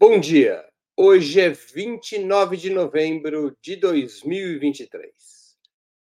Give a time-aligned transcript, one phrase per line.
[0.00, 0.64] Bom dia.
[0.96, 5.12] Hoje é 29 de novembro de 2023.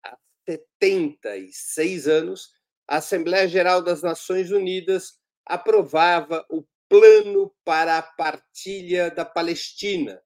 [0.05, 0.15] Há
[0.47, 2.51] 76 anos,
[2.87, 10.21] a Assembleia Geral das Nações Unidas aprovava o Plano para a Partilha da Palestina,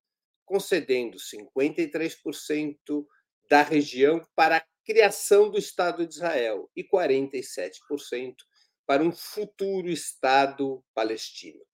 [0.45, 3.05] concedendo 53%
[3.49, 8.35] da região para a criação do Estado de Israel e 47%
[8.85, 11.70] para um futuro Estado palestino.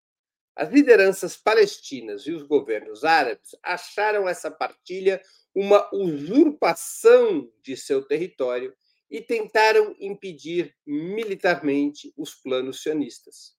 [0.58, 5.22] As lideranças palestinas e os governos árabes acharam essa partilha
[5.54, 8.76] uma usurpação de seu território
[9.08, 13.56] e tentaram impedir militarmente os planos sionistas.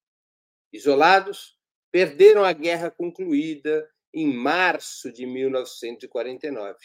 [0.73, 1.57] Isolados,
[1.93, 6.79] perderam a guerra concluída em março de 1949.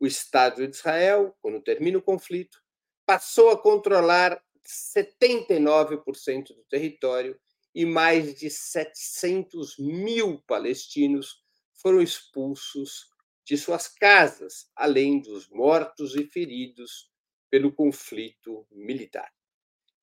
[0.00, 2.56] O Estado de Israel, quando termina o conflito,
[3.04, 7.38] passou a controlar 79% do território
[7.74, 11.42] e mais de 700 mil palestinos
[11.74, 13.08] foram expulsos
[13.44, 17.10] de suas casas, além dos mortos e feridos
[17.50, 19.30] pelo conflito militar.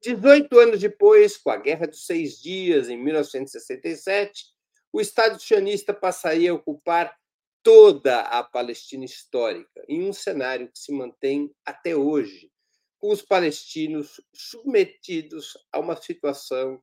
[0.04, 4.46] 18 anos depois, com a Guerra dos Seis Dias, em 1967,
[4.92, 7.16] o Estado sionista passaria a ocupar
[7.64, 12.52] toda a Palestina histórica, em um cenário que se mantém até hoje,
[12.98, 16.82] com os palestinos submetidos a uma situação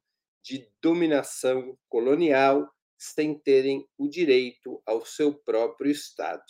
[0.48, 6.42] de dominação colonial sem terem o direito ao seu próprio Estado.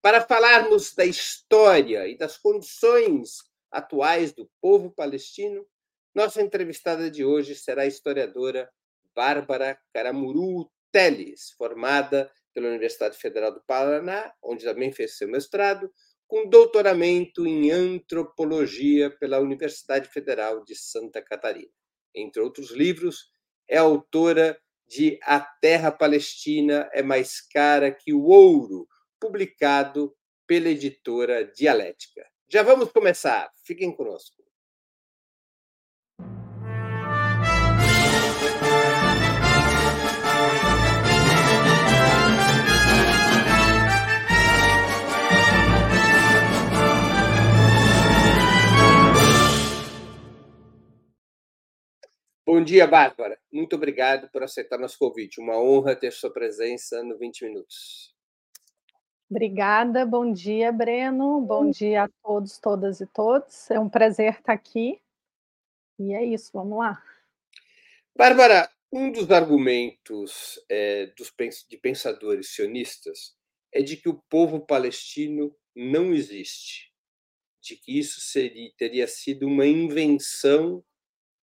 [0.00, 5.66] Para falarmos da história e das condições atuais do povo palestino,
[6.14, 8.70] nossa entrevistada de hoje será a historiadora
[9.14, 15.92] Bárbara Caramuru Teles, formada pela Universidade Federal do Paraná, onde também fez seu mestrado,
[16.28, 21.79] com doutoramento em antropologia pela Universidade Federal de Santa Catarina
[22.14, 23.32] entre outros livros,
[23.68, 28.88] é autora de A Terra Palestina é Mais Cara que o Ouro,
[29.20, 30.14] publicado
[30.46, 32.26] pela editora Dialética.
[32.48, 34.42] Já vamos começar, fiquem conosco.
[52.52, 53.38] Bom dia, Bárbara.
[53.52, 55.40] Muito obrigado por aceitar nosso convite.
[55.40, 58.12] Uma honra ter sua presença no 20 Minutos.
[59.30, 61.40] Obrigada, bom dia, Breno.
[61.42, 63.70] Bom dia a todos, todas e todos.
[63.70, 65.00] É um prazer estar aqui.
[65.96, 67.00] E é isso, vamos lá.
[68.18, 71.32] Bárbara, um dos argumentos é, dos,
[71.68, 73.36] de pensadores sionistas
[73.72, 76.92] é de que o povo palestino não existe,
[77.62, 80.84] de que isso seria, teria sido uma invenção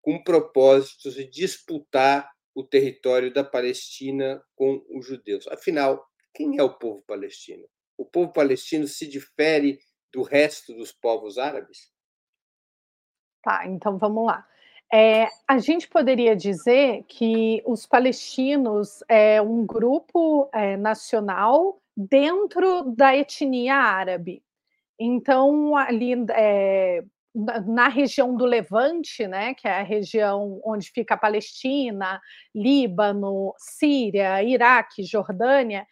[0.07, 5.49] com propósitos de disputar o território da Palestina com os judeus.
[5.49, 7.67] Afinal, quem é o povo palestino?
[7.99, 9.81] O povo palestino se difere
[10.13, 11.91] do resto dos povos árabes?
[13.43, 14.47] Tá, então vamos lá.
[14.95, 23.17] É, a gente poderia dizer que os palestinos é um grupo é, nacional dentro da
[23.17, 24.41] etnia árabe.
[24.97, 27.05] Então, ali, é,
[27.67, 32.21] na região do Levante, né, que é a região onde fica a Palestina,
[32.55, 35.87] Líbano, Síria, Iraque, Jordânia,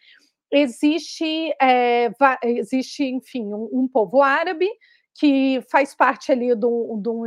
[0.51, 2.11] existe, é,
[2.43, 4.67] existe enfim, um, um, povo árabe
[5.13, 7.25] que faz parte ali de um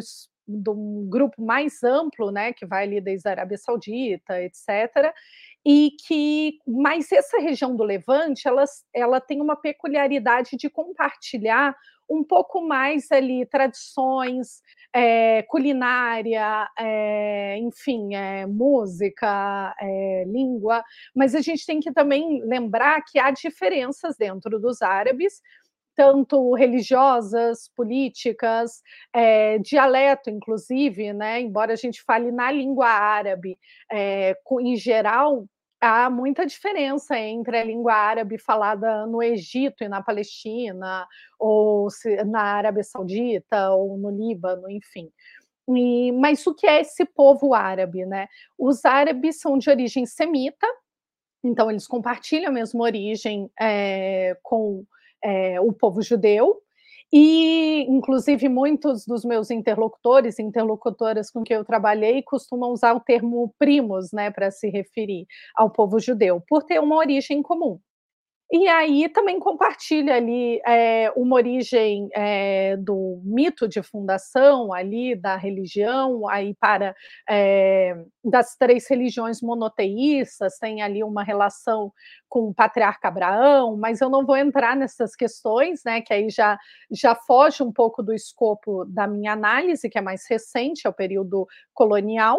[1.09, 5.12] grupo mais amplo, né, que vai ali desde a Arábia Saudita, etc.,
[5.66, 8.64] e que, mas essa região do Levante, ela,
[8.94, 11.76] ela tem uma peculiaridade de compartilhar
[12.10, 14.62] um pouco mais ali tradições,
[14.94, 19.75] é, culinária, é, enfim, é, música,
[20.26, 20.82] língua,
[21.15, 25.42] mas a gente tem que também lembrar que há diferenças dentro dos árabes,
[25.98, 28.81] tanto religiosas, políticas,
[29.12, 31.41] é, dialeto, inclusive, né?
[31.41, 33.59] Embora a gente fale na língua árabe,
[33.91, 35.44] é, em geral,
[35.81, 41.04] há muita diferença entre a língua árabe falada no Egito e na Palestina,
[41.36, 41.89] ou
[42.28, 45.10] na Arábia Saudita, ou no Líbano, enfim.
[45.68, 48.06] E, mas o que é esse povo árabe?
[48.06, 48.28] Né?
[48.56, 50.66] Os árabes são de origem semita,
[51.42, 54.86] então eles compartilham a mesma origem é, com
[55.24, 56.56] é, o povo judeu,
[57.12, 63.54] e, inclusive, muitos dos meus interlocutores, interlocutoras com quem eu trabalhei, costumam usar o termo
[63.59, 65.26] primos, né, para se referir
[65.56, 67.80] ao povo judeu, por ter uma origem comum.
[68.50, 75.36] E aí também compartilha ali é, uma origem é, do mito de fundação ali da
[75.36, 76.95] religião, aí para
[77.28, 81.92] é, das três religiões monoteístas, tem ali uma relação
[82.27, 86.01] com o patriarca Abraão, mas eu não vou entrar nessas questões, né?
[86.01, 86.59] Que aí já,
[86.91, 90.94] já foge um pouco do escopo da minha análise, que é mais recente, é o
[90.94, 92.39] período colonial,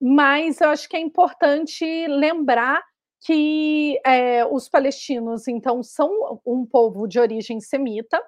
[0.00, 2.82] mas eu acho que é importante lembrar
[3.20, 8.22] que é, os palestinos, então, são um povo de origem semita,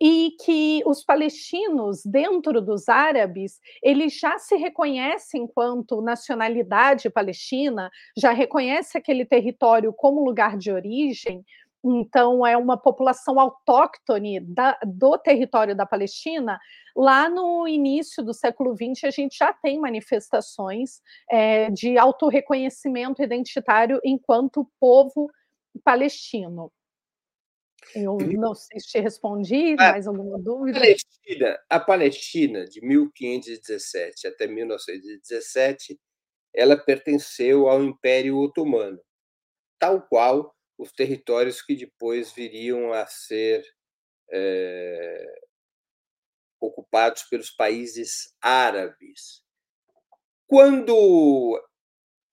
[0.00, 8.32] e que os palestinos, dentro dos árabes, eles já se reconhecem enquanto nacionalidade palestina, já
[8.32, 11.44] reconhece aquele território como lugar de origem,
[11.84, 16.58] então é uma população autóctone da, do território da Palestina.
[16.96, 24.00] Lá no início do século XX, a gente já tem manifestações é, de autorreconhecimento identitário
[24.02, 25.30] enquanto povo
[25.84, 26.72] palestino.
[27.94, 30.80] Eu não sei se te respondi, a, mais alguma dúvida?
[30.80, 35.98] Palestina, a Palestina, de 1517 até 1917,
[36.54, 38.98] ela pertenceu ao Império Otomano,
[39.78, 43.64] tal qual os territórios que depois viriam a ser
[44.30, 45.24] é,
[46.60, 49.42] ocupados pelos países árabes.
[50.46, 51.62] Quando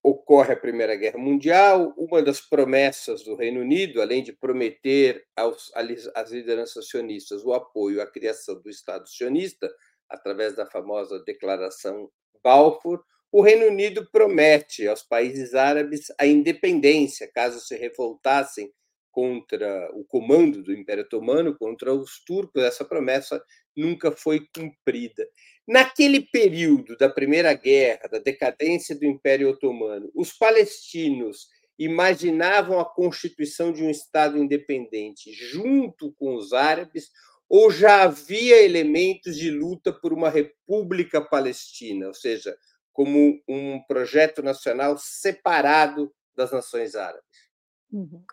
[0.03, 5.71] ocorre a Primeira Guerra Mundial, uma das promessas do Reino Unido, além de prometer aos,
[6.15, 9.71] às lideranças sionistas o apoio à criação do Estado sionista,
[10.09, 12.11] através da famosa Declaração
[12.43, 18.71] Balfour, o Reino Unido promete aos países árabes a independência caso se revoltassem
[19.11, 22.63] contra o comando do Império Otomano, contra os turcos.
[22.63, 23.41] Essa promessa
[23.75, 25.27] nunca foi cumprida.
[25.67, 33.71] Naquele período da Primeira Guerra, da decadência do Império Otomano, os palestinos imaginavam a constituição
[33.71, 37.09] de um Estado independente junto com os árabes,
[37.49, 42.55] ou já havia elementos de luta por uma república palestina, ou seja,
[42.93, 47.49] como um projeto nacional separado das nações árabes.
[47.91, 48.23] Uhum.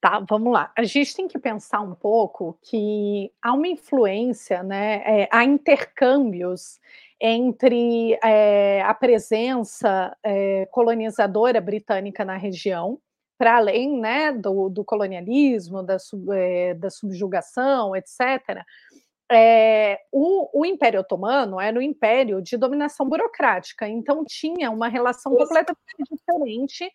[0.00, 0.72] Tá, vamos lá.
[0.76, 5.02] A gente tem que pensar um pouco que há uma influência, né?
[5.04, 6.80] É, há intercâmbios
[7.20, 12.98] entre é, a presença é, colonizadora britânica na região,
[13.36, 18.64] para além né, do, do colonialismo, da, sub, é, da subjugação, etc
[19.30, 25.34] é, o, o, Império Otomano era um império de dominação burocrática, então tinha uma relação
[25.34, 26.90] completamente diferente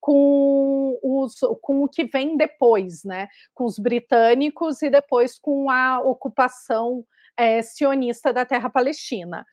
[0.00, 3.28] com, os, com o que vem depois, né?
[3.54, 7.04] Com os britânicos e depois com a ocupação
[7.36, 9.44] é, sionista da terra palestina.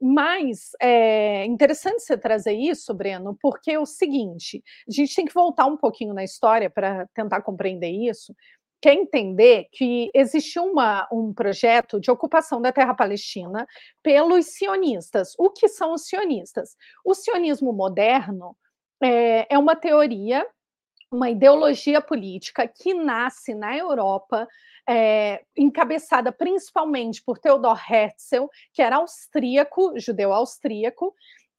[0.00, 5.34] Mas é interessante você trazer isso, Breno, porque é o seguinte: a gente tem que
[5.34, 8.32] voltar um pouquinho na história para tentar compreender isso
[8.80, 13.66] quer entender que existiu uma, um projeto de ocupação da terra palestina
[14.02, 15.34] pelos sionistas.
[15.38, 16.76] O que são os sionistas?
[17.04, 18.56] O sionismo moderno
[19.02, 20.46] é, é uma teoria,
[21.10, 24.46] uma ideologia política que nasce na Europa,
[24.88, 31.14] é, encabeçada principalmente por Theodor Herzl, que era austríaco, judeu austríaco,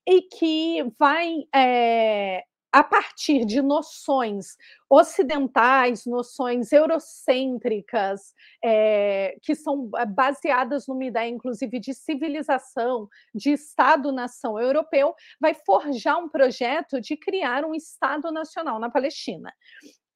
[0.08, 4.56] e que vai é, a partir de noções
[4.90, 8.34] ocidentais, noções eurocêntricas,
[8.64, 16.30] é, que são baseadas numa ideia, inclusive, de civilização, de Estado-nação europeu, vai forjar um
[16.30, 19.54] projeto de criar um Estado nacional na Palestina.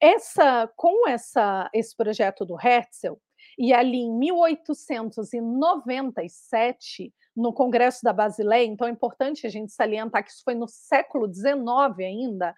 [0.00, 3.16] Essa, com essa, esse projeto do Herzl,
[3.58, 10.30] e ali em 1897, no Congresso da Basileia, então é importante a gente salientar que
[10.30, 11.54] isso foi no século XIX
[11.98, 12.54] ainda,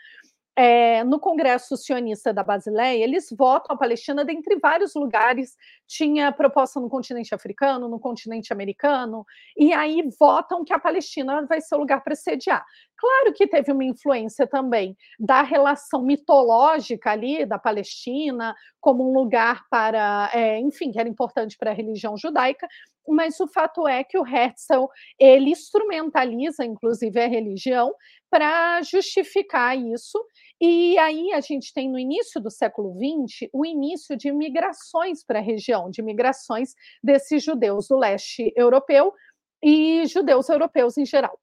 [0.58, 5.54] é, no Congresso Sionista da Basileia, eles votam a Palestina dentre vários lugares.
[5.86, 11.60] Tinha proposta no continente africano, no continente americano, e aí votam que a Palestina vai
[11.60, 12.64] ser o lugar para sediar.
[12.98, 19.64] Claro que teve uma influência também da relação mitológica ali da Palestina, como um lugar
[19.70, 22.66] para, é, enfim, que era importante para a religião judaica,
[23.08, 24.86] mas o fato é que o Herzl
[25.18, 27.94] ele instrumentaliza, inclusive, a religião
[28.30, 30.18] para justificar isso.
[30.60, 35.38] E aí a gente tem no início do século XX o início de migrações para
[35.38, 39.12] a região, de migrações desses judeus do leste europeu
[39.62, 41.38] e judeus europeus em geral.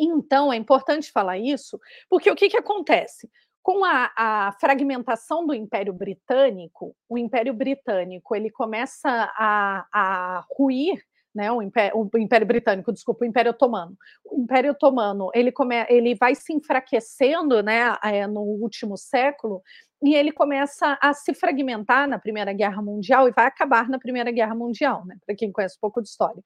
[0.00, 1.78] Então, é importante falar isso,
[2.08, 3.30] porque o que, que acontece?
[3.62, 10.98] Com a, a, fragmentação do Império Britânico, o Império Britânico ele começa a, a ruir
[11.34, 13.96] né, o, Império, o Império Britânico, desculpa, o Império Otomano.
[14.24, 19.62] O Império Otomano ele, come, ele vai se enfraquecendo né, é, no último século
[20.02, 24.30] e ele começa a se fragmentar na Primeira Guerra Mundial e vai acabar na Primeira
[24.30, 26.42] Guerra Mundial, né, para quem conhece um pouco de história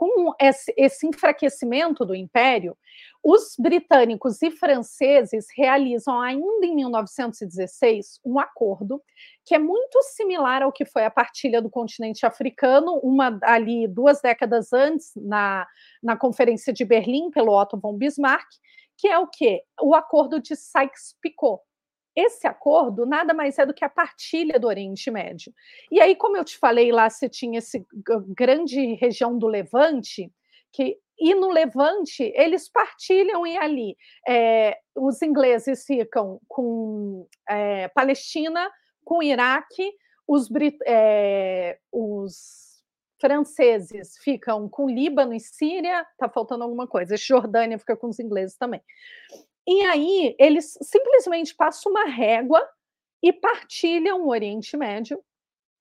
[0.00, 2.74] com esse, enfraquecimento do império,
[3.22, 9.02] os britânicos e franceses realizam ainda em 1916 um acordo
[9.44, 14.22] que é muito similar ao que foi a partilha do continente africano, uma ali duas
[14.22, 15.66] décadas antes na,
[16.02, 18.48] na conferência de Berlim pelo Otto von Bismarck,
[18.96, 21.60] que é o que o acordo de Sykes-Picot,
[22.14, 25.52] esse acordo nada mais é do que a partilha do Oriente Médio.
[25.90, 27.78] E aí, como eu te falei lá, você tinha essa
[28.28, 30.32] grande região do Levante,
[30.72, 38.70] que e no Levante eles partilham e ali é, os ingleses ficam com é, Palestina,
[39.04, 39.92] com Iraque,
[40.26, 40.48] os,
[40.86, 42.80] é, os
[43.20, 47.16] franceses ficam com Líbano e Síria, tá faltando alguma coisa.
[47.18, 48.80] Jordânia fica com os ingleses também.
[49.70, 52.60] E aí eles simplesmente passam uma régua
[53.22, 55.22] e partilham o Oriente Médio.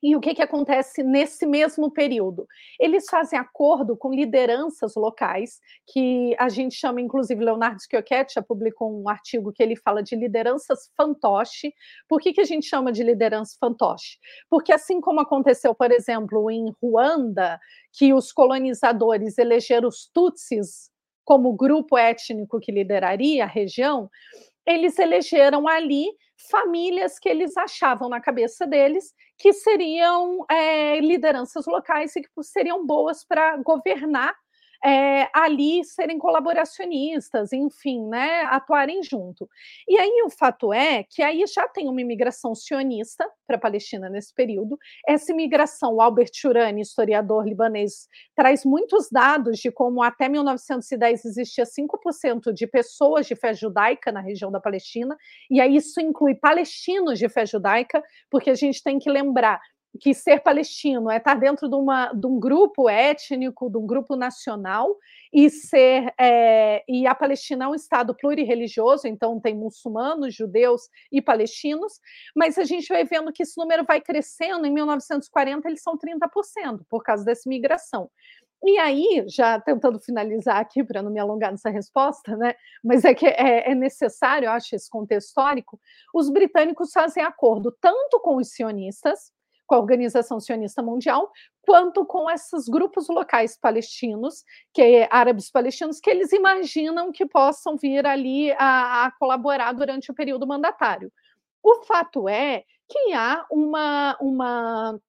[0.01, 2.47] E o que, que acontece nesse mesmo período?
[2.79, 9.01] Eles fazem acordo com lideranças locais, que a gente chama, inclusive, Leonardo Schiocchetti já publicou
[9.01, 11.73] um artigo que ele fala de lideranças fantoche.
[12.07, 14.19] Por que, que a gente chama de liderança fantoche?
[14.51, 17.59] Porque assim como aconteceu, por exemplo, em Ruanda,
[17.91, 20.91] que os colonizadores elegeram os Tutsis
[21.29, 24.09] como grupo étnico que lideraria a região,
[24.65, 26.07] eles elegeram ali
[26.49, 32.83] famílias que eles achavam na cabeça deles que seriam é, lideranças locais e que seriam
[32.83, 34.33] boas para governar
[34.83, 39.49] é, ali serem colaboracionistas, enfim, né, atuarem junto.
[39.87, 44.09] E aí o fato é que aí já tem uma imigração sionista para a Palestina
[44.09, 44.77] nesse período.
[45.07, 51.65] Essa imigração, o Albert Shurani, historiador libanês, traz muitos dados de como até 1910 existia
[51.65, 55.17] 5% de pessoas de fé judaica na região da Palestina,
[55.49, 59.59] e aí isso inclui palestinos de fé judaica, porque a gente tem que lembrar
[59.99, 64.15] que ser palestino é estar dentro de, uma, de um grupo étnico, de um grupo
[64.15, 64.95] nacional,
[65.31, 71.21] e ser é, e a Palestina é um estado plurirreligioso, então tem muçulmanos, judeus e
[71.21, 71.93] palestinos,
[72.35, 74.65] mas a gente vai vendo que esse número vai crescendo.
[74.65, 78.09] Em 1940 eles são 30% por causa dessa migração.
[78.63, 82.53] E aí, já tentando finalizar aqui para não me alongar nessa resposta, né?
[82.83, 85.79] Mas é que é, é necessário, eu acho, esse contexto histórico.
[86.13, 89.31] Os britânicos fazem acordo tanto com os sionistas,
[89.69, 95.99] com a Organização Sionista Mundial, quanto com esses grupos locais palestinos, que é árabes palestinos,
[95.99, 101.11] que eles imaginam que possam vir ali a, a colaborar durante o período mandatário.
[101.61, 104.99] O fato é que há uma, uma,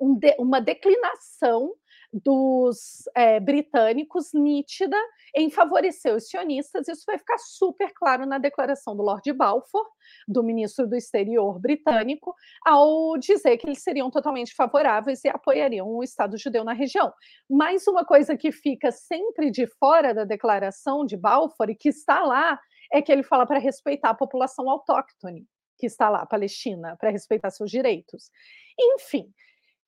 [0.00, 1.74] um de, uma declinação
[2.12, 4.96] dos é, britânicos nítida
[5.34, 6.88] em favorecer os sionistas.
[6.88, 9.84] Isso vai ficar super claro na declaração do Lord Balfour,
[10.26, 12.34] do ministro do Exterior britânico,
[12.64, 17.12] ao dizer que eles seriam totalmente favoráveis e apoiariam o Estado judeu na região.
[17.48, 22.24] Mas uma coisa que fica sempre de fora da declaração de Balfour e que está
[22.24, 22.58] lá
[22.92, 25.46] é que ele fala para respeitar a população autóctone
[25.78, 28.30] que está lá, Palestina, para respeitar seus direitos.
[28.78, 29.32] Enfim,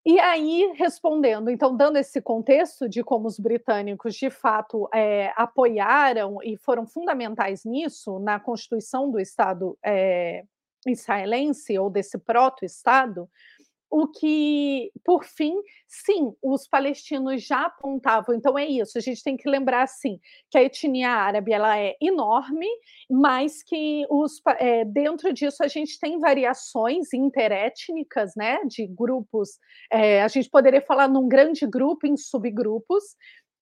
[0.05, 6.39] e aí, respondendo, então, dando esse contexto de como os britânicos de fato é, apoiaram
[6.43, 10.45] e foram fundamentais nisso, na constituição do Estado é,
[10.87, 13.29] israelense, ou desse proto-Estado,
[13.91, 15.55] o que, por fim,
[15.89, 18.35] sim, os palestinos já apontavam.
[18.35, 18.97] Então é isso.
[18.97, 22.69] A gente tem que lembrar assim que a etnia árabe ela é enorme,
[23.11, 29.59] mas que os, é, dentro disso a gente tem variações interétnicas, né, de grupos.
[29.91, 33.03] É, a gente poderia falar num grande grupo em subgrupos.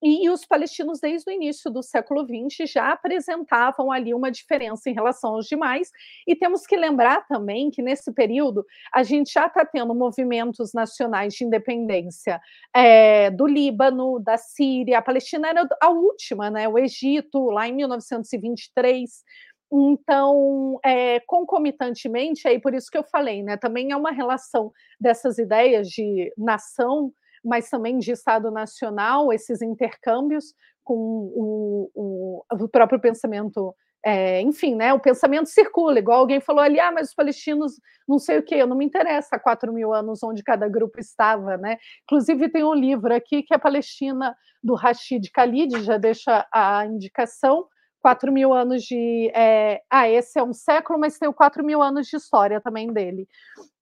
[0.03, 4.95] E os palestinos, desde o início do século XX, já apresentavam ali uma diferença em
[4.95, 5.91] relação aos demais.
[6.27, 8.65] E temos que lembrar também que, nesse período,
[8.95, 12.41] a gente já está tendo movimentos nacionais de independência
[12.73, 14.99] é, do Líbano, da Síria.
[14.99, 16.69] A Palestina era a última, né?
[16.69, 19.25] o Egito, lá em 1923.
[19.71, 23.57] Então, é, concomitantemente, aí por isso que eu falei, né?
[23.57, 27.13] Também é uma relação dessas ideias de nação
[27.45, 30.55] mas também de Estado Nacional, esses intercâmbios
[30.85, 36.63] com o, o, o próprio pensamento é, enfim, né, o pensamento circula, igual alguém falou
[36.63, 37.73] ali, ah, mas os palestinos
[38.09, 40.99] não sei o que, eu não me interessa há quatro mil anos onde cada grupo
[40.99, 41.77] estava, né?
[42.05, 47.67] Inclusive tem um livro aqui que é Palestina do Rashid Khalid, já deixa a indicação,
[48.01, 49.31] quatro mil anos de.
[49.35, 52.93] É, ah, esse é um século, mas tem o quatro mil anos de história também
[52.93, 53.29] dele.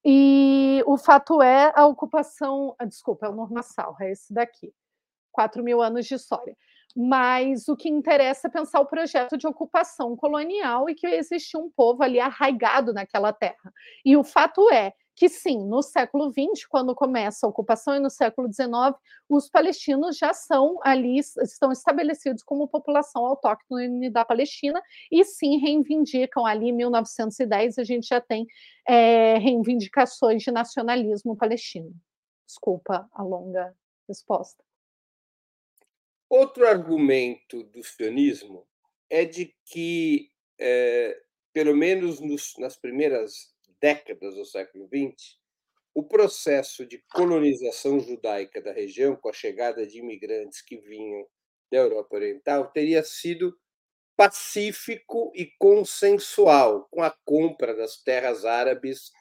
[0.09, 2.77] E o fato é a ocupação.
[2.79, 4.73] Ah, desculpa, é o normaçal, é esse daqui.
[5.33, 6.57] 4 mil anos de história.
[6.97, 11.69] Mas o que interessa é pensar o projeto de ocupação colonial e que existia um
[11.69, 13.73] povo ali arraigado naquela terra.
[14.05, 18.11] E o fato é que sim, no século XX, quando começa a ocupação, e no
[18.11, 18.95] século XIX,
[19.27, 24.81] os palestinos já são ali, estão estabelecidos como população autóctone da Palestina,
[25.11, 28.47] e sim reivindicam ali, em 1910, a gente já tem
[28.87, 31.95] é, reivindicações de nacionalismo palestino.
[32.47, 33.75] Desculpa a longa
[34.07, 34.63] resposta.
[36.29, 38.67] Outro argumento do sionismo
[39.09, 40.31] é de que,
[40.61, 41.19] é,
[41.55, 43.56] pelo menos nos, nas primeiras
[43.87, 45.39] décadas do século XX,
[45.95, 51.25] o processo de colonização judaica da região, com a chegada de imigrantes que vinham
[51.71, 53.57] da Europa Oriental, teria sido
[54.17, 59.13] pacífico e consensual, com a compra das terras árabes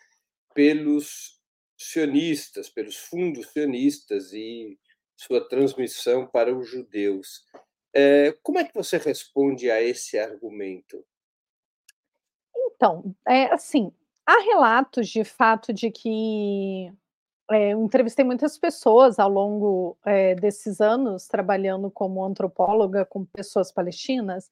[0.56, 1.40] pelos
[1.78, 4.80] sionistas, pelos fundos sionistas e
[5.16, 7.46] sua transmissão para os judeus.
[7.94, 11.06] Eh, como é que você responde a esse argumento?
[12.56, 13.94] Então, é assim,
[14.28, 16.92] Há relatos de fato de que
[17.52, 23.72] é, eu entrevistei muitas pessoas ao longo é, desses anos trabalhando como antropóloga com pessoas
[23.72, 24.50] palestinas,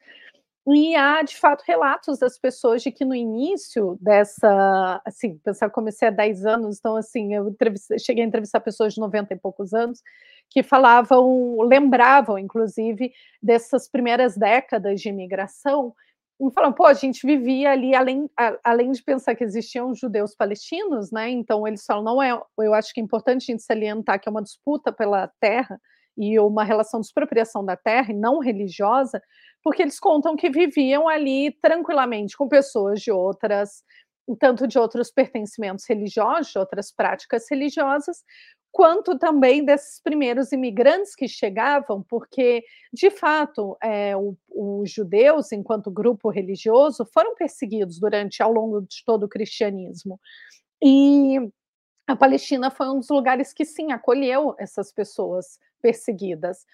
[0.65, 6.07] e há de fato relatos das pessoas de que no início dessa, assim, pensar comecei
[6.07, 7.53] há 10 anos, então assim, eu
[7.99, 10.01] cheguei a entrevistar pessoas de 90 e poucos anos
[10.49, 13.11] que falavam, lembravam inclusive
[13.41, 15.93] dessas primeiras décadas de imigração
[16.39, 20.35] e falam, pô, a gente vivia ali, além, a, além de pensar que existiam judeus
[20.35, 21.29] palestinos, né?
[21.29, 24.31] Então eles falam, não é, eu acho que é importante a gente salientar que é
[24.31, 25.79] uma disputa pela terra
[26.17, 29.21] e uma relação de expropriação da terra e não religiosa,
[29.63, 33.83] porque eles contam que viviam ali tranquilamente com pessoas de outras,
[34.39, 38.23] tanto de outros pertencimentos religiosos, de outras práticas religiosas,
[38.71, 44.13] quanto também desses primeiros imigrantes que chegavam, porque, de fato, é,
[44.49, 50.19] os judeus, enquanto grupo religioso, foram perseguidos durante, ao longo de todo o cristianismo.
[50.83, 51.37] E
[52.07, 56.65] a Palestina foi um dos lugares que, sim, acolheu essas pessoas perseguidas.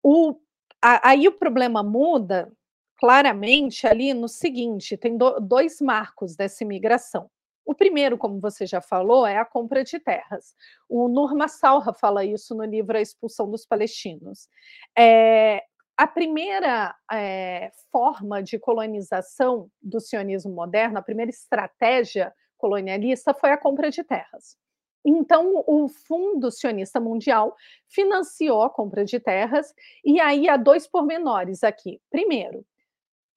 [0.00, 0.36] O,
[0.80, 2.52] a, aí o problema muda
[2.98, 7.30] claramente ali no seguinte: tem do, dois marcos dessa imigração.
[7.64, 10.54] O primeiro, como você já falou, é a compra de terras.
[10.88, 14.48] O Nurma Salha fala isso no livro A Expulsão dos Palestinos.
[14.96, 15.62] É,
[15.94, 23.58] a primeira é, forma de colonização do sionismo moderno, a primeira estratégia colonialista foi a
[23.58, 24.56] compra de terras.
[25.04, 27.54] Então, o Fundo Sionista Mundial
[27.86, 32.00] financiou a compra de terras, e aí há dois pormenores aqui.
[32.10, 32.64] Primeiro,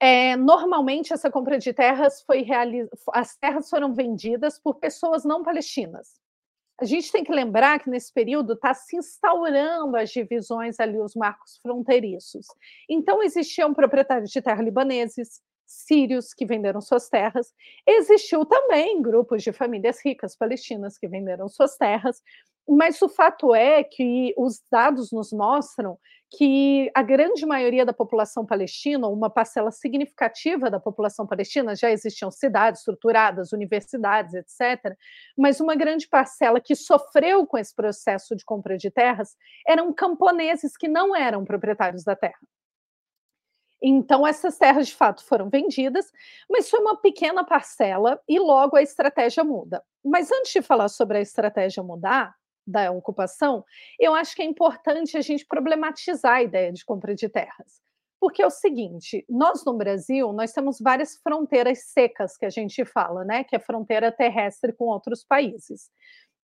[0.02, 2.90] é, normalmente, essa compra de terras foi realizada.
[3.14, 6.20] As terras foram vendidas por pessoas não palestinas.
[6.80, 11.14] A gente tem que lembrar que nesse período está se instaurando as divisões ali, os
[11.14, 12.48] marcos fronteiriços.
[12.90, 17.54] Então, existiam proprietários de terra libaneses, sírios que venderam suas terras.
[17.88, 22.20] Existiu também grupos de famílias ricas palestinas que venderam suas terras.
[22.68, 26.00] Mas o fato é que os dados nos mostram
[26.34, 32.32] que a grande maioria da população palestina, uma parcela significativa da população palestina, já existiam
[32.32, 34.96] cidades estruturadas, universidades, etc.,
[35.38, 39.36] mas uma grande parcela que sofreu com esse processo de compra de terras
[39.68, 42.40] eram camponeses que não eram proprietários da terra.
[43.84, 46.06] Então, essas terras de fato foram vendidas,
[46.50, 49.84] mas foi uma pequena parcela e logo a estratégia muda.
[50.06, 52.36] Mas antes de falar sobre a estratégia mudar,
[52.72, 53.64] da ocupação,
[54.00, 57.82] eu acho que é importante a gente problematizar a ideia de compra de terras.
[58.20, 62.86] Porque é o seguinte, nós no Brasil, nós temos várias fronteiras secas que a gente
[62.86, 65.90] fala, né, que é fronteira terrestre com outros países.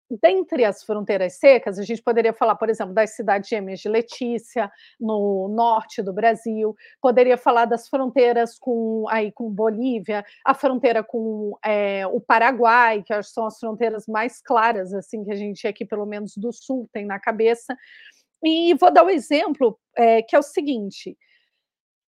[0.10, 4.72] Dentre as fronteiras secas, a gente poderia falar, por exemplo, das cidades gêmeas de Letícia,
[4.98, 11.58] no norte do Brasil, poderia falar das fronteiras com, aí, com Bolívia, a fronteira com
[11.64, 16.06] é, o Paraguai, que são as fronteiras mais claras, assim, que a gente aqui, pelo
[16.06, 17.76] menos do sul, tem na cabeça.
[18.42, 21.18] E vou dar um exemplo, é, que é o seguinte: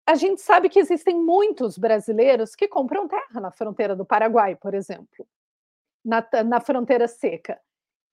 [0.06, 4.76] a gente sabe que existem muitos brasileiros que compram terra na fronteira do Paraguai, por
[4.76, 5.28] exemplo,
[6.06, 7.60] na, na fronteira seca.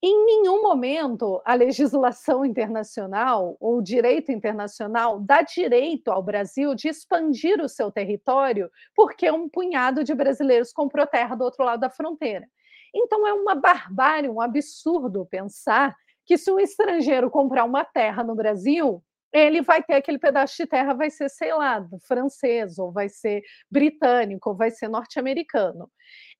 [0.01, 6.87] Em nenhum momento a legislação internacional ou o direito internacional dá direito ao Brasil de
[6.87, 11.89] expandir o seu território porque um punhado de brasileiros comprou terra do outro lado da
[11.89, 12.47] fronteira.
[12.93, 18.35] Então é uma barbárie, um absurdo pensar que se um estrangeiro comprar uma terra no
[18.35, 23.09] Brasil, ele vai ter aquele pedaço de terra, vai ser, sei lá, francês, ou vai
[23.09, 25.89] ser britânico, ou vai ser norte-americano.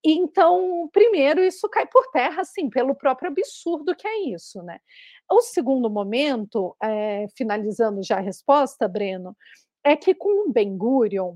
[0.06, 4.80] Então, primeiro, isso cai por terra, assim, pelo próprio absurdo que é isso, né?
[5.30, 9.36] O segundo momento, é, finalizando já a resposta, Breno,
[9.84, 11.36] é que com o Ben Gurion,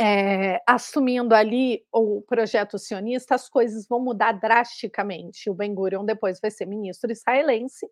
[0.00, 5.50] é, assumindo ali o projeto sionista, as coisas vão mudar drasticamente.
[5.50, 7.86] O Ben Gurion depois vai ser ministro israelense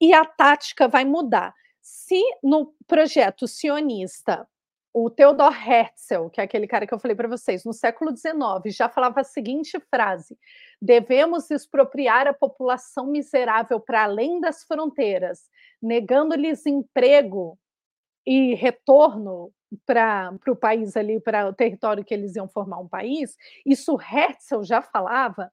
[0.00, 1.52] e a tática vai mudar.
[1.82, 4.48] Se no projeto sionista
[4.94, 8.32] o Theodor Herzl, que é aquele cara que eu falei para vocês, no século XIX,
[8.66, 10.38] já falava a seguinte frase:
[10.80, 15.50] devemos expropriar a população miserável para além das fronteiras,
[15.82, 17.58] negando-lhes emprego
[18.24, 19.52] e retorno
[19.84, 23.36] para o país ali, para o território que eles iam formar um país.
[23.66, 25.50] Isso Herzl já falava.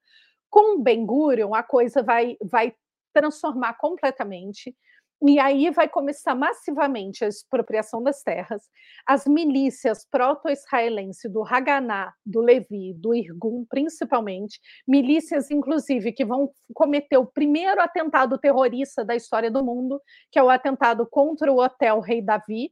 [0.49, 2.75] Com Ben Gurion, a coisa vai, vai
[3.13, 4.75] transformar completamente
[5.21, 8.63] e aí vai começar massivamente a expropriação das terras.
[9.05, 17.17] As milícias proto-israelenses do Haganá, do Levi, do Irgun, principalmente, milícias, inclusive, que vão cometer
[17.17, 20.01] o primeiro atentado terrorista da história do mundo,
[20.31, 22.71] que é o atentado contra o Hotel Rei Davi,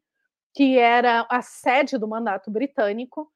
[0.56, 3.30] que era a sede do mandato britânico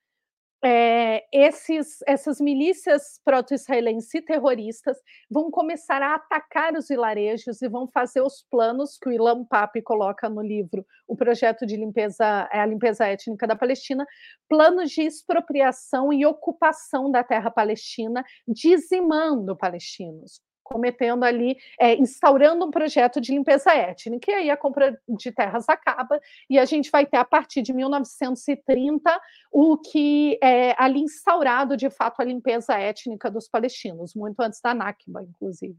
[0.63, 4.97] é, esses, essas milícias proto-israelenses terroristas
[5.29, 9.81] vão começar a atacar os vilarejos e vão fazer os planos que o Ilan Pape
[9.81, 14.05] coloca no livro, o projeto de limpeza, é a limpeza étnica da Palestina,
[14.47, 22.71] planos de expropriação e ocupação da terra palestina, dizimando palestinos, cometendo ali, é, instaurando um
[22.71, 27.05] projeto de limpeza étnica, e aí a compra de terras acaba, e a gente vai
[27.05, 33.29] ter, a partir de 1930, o que é ali instaurado, de fato, a limpeza étnica
[33.29, 35.77] dos palestinos, muito antes da Nakba, inclusive.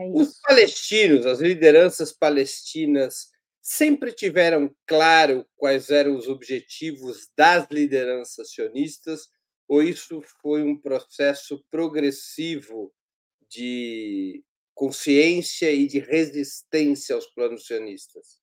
[0.00, 3.28] É Os palestinos, as lideranças palestinas,
[3.62, 9.28] sempre tiveram claro quais eram os objetivos das lideranças sionistas,
[9.68, 12.92] ou isso foi um processo progressivo
[13.54, 14.42] de
[14.74, 18.42] consciência e de resistência aos planos sionistas?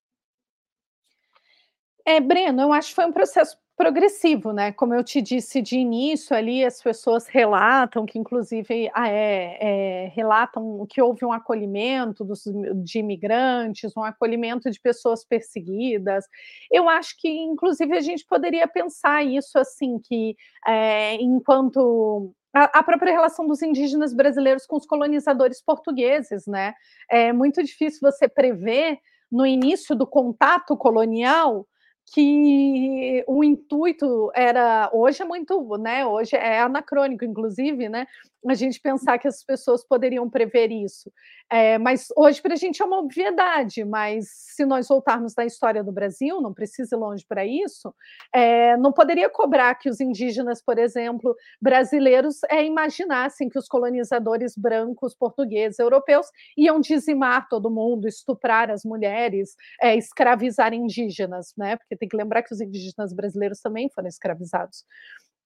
[2.05, 4.71] É, Breno, eu acho que foi um processo progressivo, né?
[4.71, 10.07] Como eu te disse de início, ali as pessoas relatam que, inclusive, ah, é, é,
[10.13, 12.43] relatam que houve um acolhimento dos,
[12.83, 16.25] de imigrantes, um acolhimento de pessoas perseguidas.
[16.71, 20.35] Eu acho que, inclusive, a gente poderia pensar isso assim, que
[20.67, 26.73] é, enquanto a, própria relação dos indígenas brasileiros com os colonizadores portugueses, né?
[27.09, 28.99] É muito difícil você prever
[29.31, 31.65] no início do contato colonial
[32.13, 36.05] que o intuito era hoje é muito, né?
[36.05, 38.05] Hoje é anacrônico, inclusive, né?
[38.49, 41.11] A gente pensar que as pessoas poderiam prever isso.
[41.49, 43.85] É, mas hoje para a gente é uma obviedade.
[43.85, 47.93] Mas se nós voltarmos na história do Brasil, não precisa ir longe para isso,
[48.33, 54.55] é, não poderia cobrar que os indígenas, por exemplo, brasileiros, é, imaginassem que os colonizadores
[54.57, 56.27] brancos, portugueses, europeus
[56.57, 61.75] iam dizimar todo mundo, estuprar as mulheres, é, escravizar indígenas, né?
[61.77, 64.83] Porque tem que lembrar que os indígenas brasileiros também foram escravizados.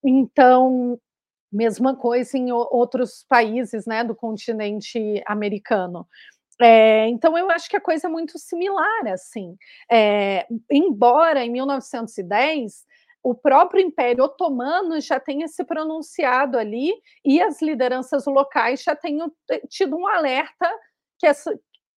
[0.03, 0.99] Então,
[1.55, 6.07] mesma coisa em outros países né, do continente americano.
[6.61, 9.55] É, então, eu acho que a coisa é muito similar, assim.
[9.91, 12.85] É, embora em 1910
[13.25, 16.93] o próprio Império Otomano já tenha se pronunciado ali
[17.25, 19.31] e as lideranças locais já tenham
[19.67, 20.71] tido um alerta
[21.17, 21.51] que essa,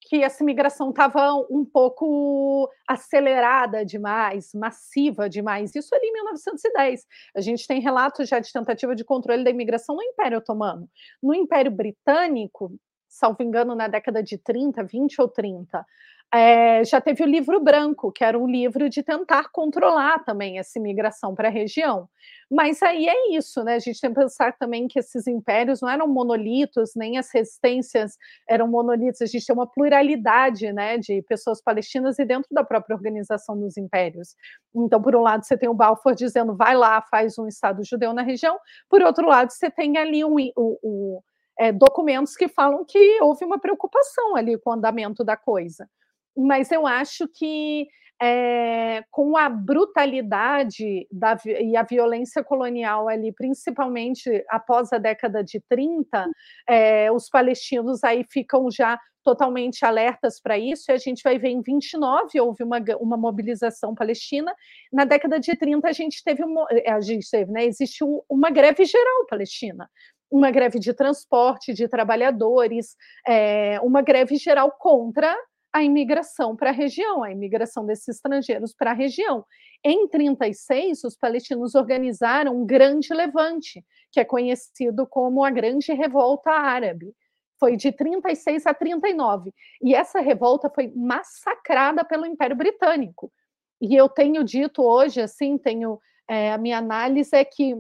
[0.08, 5.74] que essa migração estava um pouco acelerada demais, massiva demais.
[5.76, 7.06] Isso ali em 1910.
[7.36, 10.88] A gente tem relatos já de tentativa de controle da imigração no Império Otomano.
[11.22, 12.72] No Império Britânico,
[13.06, 15.84] salvo engano, na década de 30, 20 ou 30,
[16.32, 20.78] é, já teve o livro branco, que era um livro de tentar controlar também essa
[20.78, 22.06] imigração para a região.
[22.50, 23.76] Mas aí é isso, né?
[23.76, 28.16] A gente tem que pensar também que esses impérios não eram monolitos, nem as resistências
[28.46, 32.94] eram monolitos, a gente tem uma pluralidade né, de pessoas palestinas e dentro da própria
[32.94, 34.34] organização dos impérios.
[34.74, 38.12] Então, por um lado, você tem o Balfour dizendo vai lá, faz um Estado judeu
[38.12, 41.22] na região, por outro lado, você tem ali um, o, o
[41.58, 45.88] é, documentos que falam que houve uma preocupação ali com o andamento da coisa
[46.38, 47.88] mas eu acho que
[48.20, 55.60] é, com a brutalidade da, e a violência colonial ali, principalmente após a década de
[55.68, 56.26] 30,
[56.68, 61.38] é, eh, os palestinos aí ficam já totalmente alertas para isso, e a gente vai
[61.38, 64.52] ver em 29 houve uma, uma mobilização palestina,
[64.92, 68.84] na década de 30 a gente teve uma, a gente teve, né, existiu uma greve
[68.84, 69.88] geral palestina,
[70.30, 72.96] uma greve de transporte de trabalhadores,
[73.26, 75.36] é, uma greve geral contra
[75.72, 79.44] a imigração para a região, a imigração desses estrangeiros para a região.
[79.84, 86.50] Em 36, os palestinos organizaram um grande levante, que é conhecido como a Grande Revolta
[86.50, 87.12] Árabe.
[87.60, 89.52] Foi de 36 a 39.
[89.82, 93.30] E essa revolta foi massacrada pelo Império Britânico.
[93.80, 97.74] E eu tenho dito hoje, assim, tenho é, a minha análise é que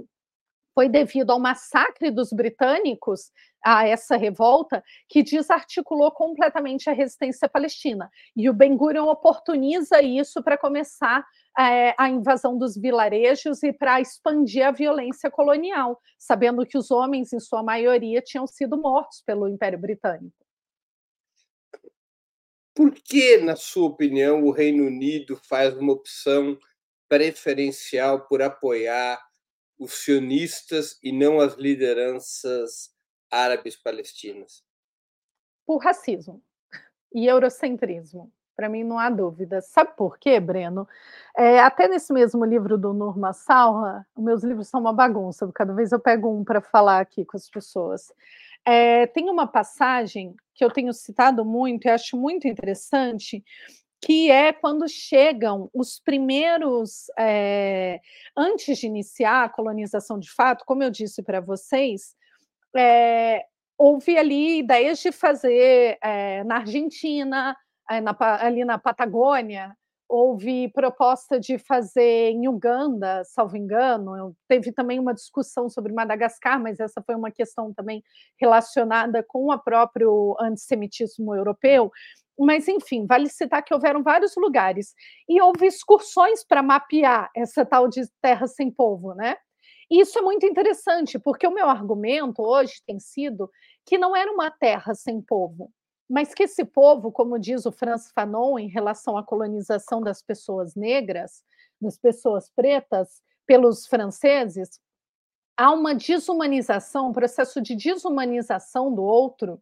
[0.78, 3.32] foi devido ao massacre dos britânicos
[3.64, 8.08] a essa revolta que desarticulou completamente a resistência palestina.
[8.36, 11.26] E o Ben Gurion oportuniza isso para começar
[11.58, 17.32] é, a invasão dos vilarejos e para expandir a violência colonial, sabendo que os homens,
[17.32, 20.46] em sua maioria, tinham sido mortos pelo Império Britânico.
[22.72, 26.56] Por que, na sua opinião, o Reino Unido faz uma opção
[27.08, 29.27] preferencial por apoiar
[29.78, 32.90] os sionistas e não as lideranças
[33.30, 34.64] árabes palestinas?
[35.66, 36.42] Por racismo
[37.14, 38.32] e eurocentrismo.
[38.56, 39.60] Para mim, não há dúvida.
[39.60, 40.88] Sabe por quê, Breno?
[41.36, 45.92] É, até nesse mesmo livro do Nurma Salha, meus livros são uma bagunça, cada vez
[45.92, 48.12] eu pego um para falar aqui com as pessoas.
[48.64, 53.44] É, tem uma passagem que eu tenho citado muito e acho muito interessante,
[54.00, 58.00] que é quando chegam os primeiros, é,
[58.36, 62.14] antes de iniciar a colonização de fato, como eu disse para vocês,
[62.76, 63.44] é,
[63.76, 67.56] houve ali ideias de fazer é, na Argentina,
[68.02, 69.74] na, ali na Patagônia,
[70.08, 76.80] houve proposta de fazer em Uganda, salvo engano, teve também uma discussão sobre Madagascar, mas
[76.80, 78.02] essa foi uma questão também
[78.40, 81.92] relacionada com o próprio antissemitismo europeu.
[82.38, 84.94] Mas, enfim, vale citar que houveram vários lugares
[85.28, 89.36] e houve excursões para mapear essa tal de terra sem povo, né?
[89.90, 93.50] E isso é muito interessante, porque o meu argumento hoje tem sido
[93.86, 95.72] que não era uma terra sem povo,
[96.08, 100.74] mas que esse povo, como diz o Franz Fanon em relação à colonização das pessoas
[100.74, 101.42] negras,
[101.80, 104.78] das pessoas pretas, pelos franceses,
[105.56, 109.60] há uma desumanização, um processo de desumanização do outro,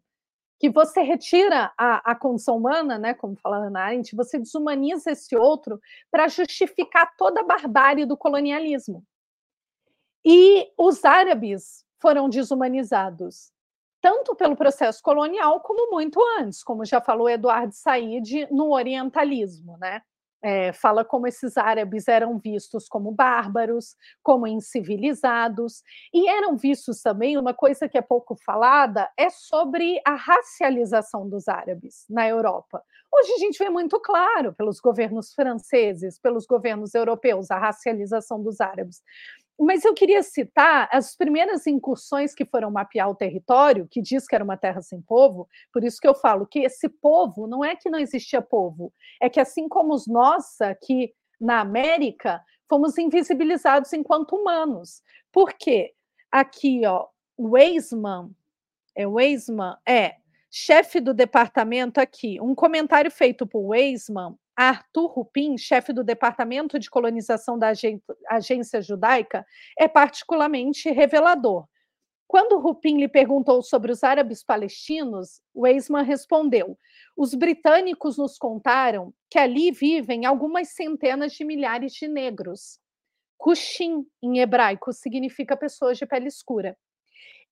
[0.59, 5.37] que você retira a, a condição humana, né, como fala Ana Arendt, você desumaniza esse
[5.37, 9.05] outro para justificar toda a barbárie do colonialismo.
[10.25, 13.53] E os árabes foram desumanizados,
[14.01, 20.03] tanto pelo processo colonial como muito antes, como já falou Eduardo Said no orientalismo, né?
[20.43, 27.39] É, fala como esses árabes eram vistos como bárbaros, como incivilizados, e eram vistos também,
[27.39, 32.83] uma coisa que é pouco falada, é sobre a racialização dos árabes na Europa.
[33.13, 38.61] Hoje a gente vê muito claro pelos governos franceses, pelos governos europeus, a racialização dos
[38.61, 39.01] árabes.
[39.59, 44.35] Mas eu queria citar as primeiras incursões que foram mapear o território, que diz que
[44.35, 47.75] era uma terra sem povo, por isso que eu falo que esse povo não é
[47.75, 53.93] que não existia povo, é que assim como os nós aqui na América, fomos invisibilizados
[53.93, 55.03] enquanto humanos.
[55.33, 55.95] Por quê?
[56.31, 57.07] Aqui, ó,
[57.39, 58.31] Weisman,
[58.95, 60.17] é Weisman, é
[60.51, 66.89] chefe do departamento aqui, um comentário feito por Weisman Arthur Rupin, chefe do Departamento de
[66.89, 67.73] Colonização da
[68.31, 69.45] Agência Judaica,
[69.79, 71.67] é particularmente revelador.
[72.27, 76.77] Quando Rupin lhe perguntou sobre os árabes palestinos, Weisman respondeu:
[77.17, 82.81] Os britânicos nos contaram que ali vivem algumas centenas de milhares de negros.
[83.39, 86.77] Kushim, em hebraico, significa pessoas de pele escura.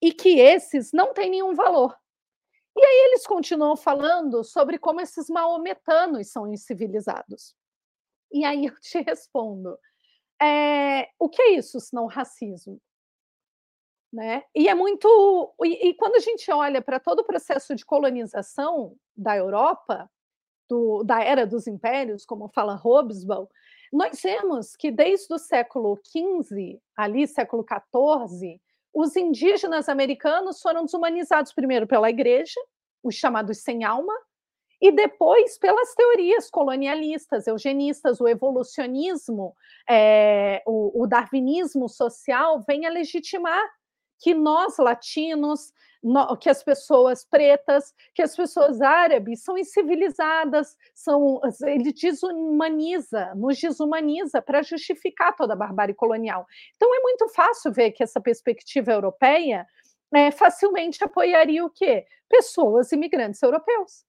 [0.02, 1.94] E que esses não têm nenhum valor.
[2.76, 7.54] E aí eles continuam falando sobre como esses maometanos são incivilizados.
[8.32, 9.78] E aí eu te respondo:
[10.42, 12.80] é, o que é isso se não racismo?
[14.12, 14.44] Né?
[14.54, 15.54] E é muito.
[15.64, 20.10] E, e quando a gente olha para todo o processo de colonização da Europa,
[20.68, 23.46] do, da era dos impérios, como fala Hobsbawm,
[23.92, 28.60] nós vemos que desde o século XV, ali, século XIV,
[28.94, 32.60] os indígenas americanos foram desumanizados primeiro pela igreja,
[33.02, 34.14] os chamados sem alma,
[34.80, 39.54] e depois pelas teorias colonialistas, eugenistas, o evolucionismo,
[39.88, 43.64] é, o, o darwinismo social vem a legitimar
[44.20, 45.72] que nós latinos,
[46.02, 53.58] no, que as pessoas pretas, que as pessoas árabes são incivilizadas, são ele desumaniza, nos
[53.58, 56.46] desumaniza para justificar toda a barbárie colonial.
[56.76, 59.66] Então é muito fácil ver que essa perspectiva europeia
[60.14, 62.04] é, facilmente apoiaria o quê?
[62.28, 64.04] Pessoas imigrantes europeus.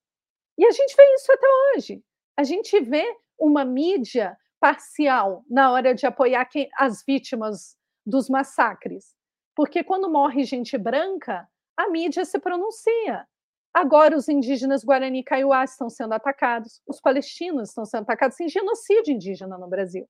[0.57, 2.03] E a gente vê isso até hoje.
[2.37, 3.05] A gente vê
[3.39, 9.15] uma mídia parcial na hora de apoiar quem, as vítimas dos massacres.
[9.55, 13.27] Porque quando morre gente branca, a mídia se pronuncia.
[13.73, 18.47] Agora os indígenas Guarani e Kaiowá estão sendo atacados, os palestinos estão sendo atacados, tem
[18.47, 20.07] genocídio indígena no Brasil.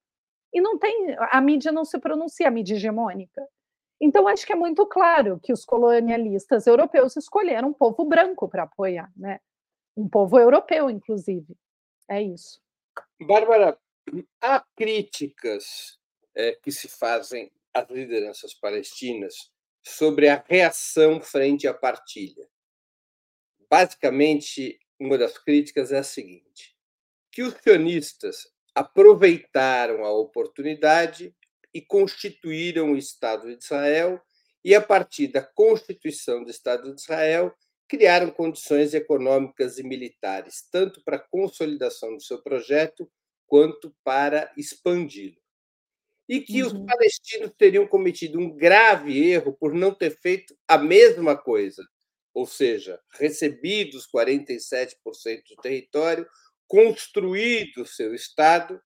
[0.53, 3.45] E não tem, a mídia não se pronuncia, a mídia hegemônica.
[3.99, 8.63] Então, acho que é muito claro que os colonialistas europeus escolheram um povo branco para
[8.63, 9.39] apoiar, né?
[9.95, 11.55] Um povo europeu, inclusive.
[12.09, 12.61] É isso.
[13.21, 13.77] Bárbara,
[14.41, 15.97] há críticas
[16.35, 19.35] é, que se fazem às lideranças palestinas
[19.83, 22.49] sobre a reação frente à partilha.
[23.69, 26.75] Basicamente, uma das críticas é a seguinte:
[27.31, 31.35] que os sionistas aproveitaram a oportunidade
[31.73, 34.21] e constituíram o Estado de Israel,
[34.63, 37.53] e a partir da constituição do Estado de Israel,
[37.87, 43.11] criaram condições econômicas e militares, tanto para a consolidação do seu projeto
[43.45, 45.44] quanto para expandi-lo.
[46.27, 46.67] E que uhum.
[46.67, 51.83] os palestinos teriam cometido um grave erro por não ter feito a mesma coisa,
[52.33, 54.95] ou seja, recebido os 47%
[55.49, 56.27] do território,
[56.67, 58.81] construído o seu Estado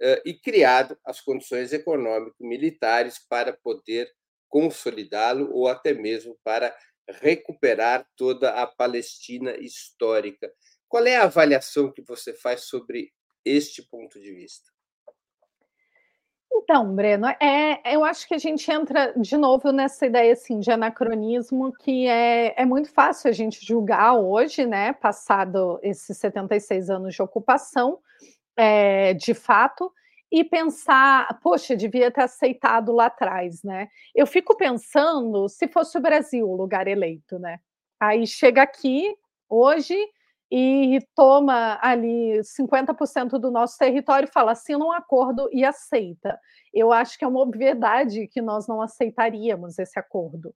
[0.00, 4.10] eh, e criado as condições econômico-militares para poder
[4.48, 6.74] consolidá-lo ou até mesmo para
[7.08, 10.52] recuperar toda a Palestina histórica.
[10.88, 13.12] Qual é a avaliação que você faz sobre
[13.44, 14.71] este ponto de vista?
[16.54, 20.70] Então, Breno, é, eu acho que a gente entra de novo nessa ideia assim, de
[20.70, 27.14] anacronismo, que é, é muito fácil a gente julgar hoje, né, passado esses 76 anos
[27.14, 27.98] de ocupação,
[28.56, 29.90] é, de fato,
[30.30, 33.88] e pensar, poxa, devia ter aceitado lá atrás, né?
[34.14, 37.60] Eu fico pensando se fosse o Brasil o lugar eleito, né?
[38.00, 39.14] Aí chega aqui
[39.48, 39.94] hoje
[40.54, 46.38] e toma ali 50% do nosso território fala, assina um acordo e aceita.
[46.74, 50.54] Eu acho que é uma obviedade que nós não aceitaríamos esse acordo.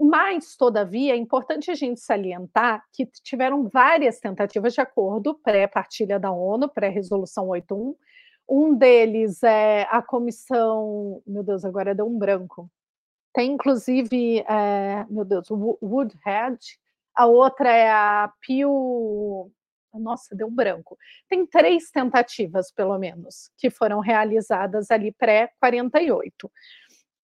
[0.00, 6.30] Mas, todavia, é importante a gente salientar que tiveram várias tentativas de acordo pré-partilha da
[6.32, 7.94] ONU, pré-resolução 81.
[8.48, 11.22] Um deles é a comissão.
[11.26, 12.70] Meu Deus, agora deu um branco.
[13.34, 16.58] Tem, inclusive, é, meu Deus, Woodhead,
[17.16, 19.50] a outra é a Pio.
[19.94, 20.98] Nossa, deu um branco.
[21.26, 26.30] Tem três tentativas, pelo menos, que foram realizadas ali pré-48.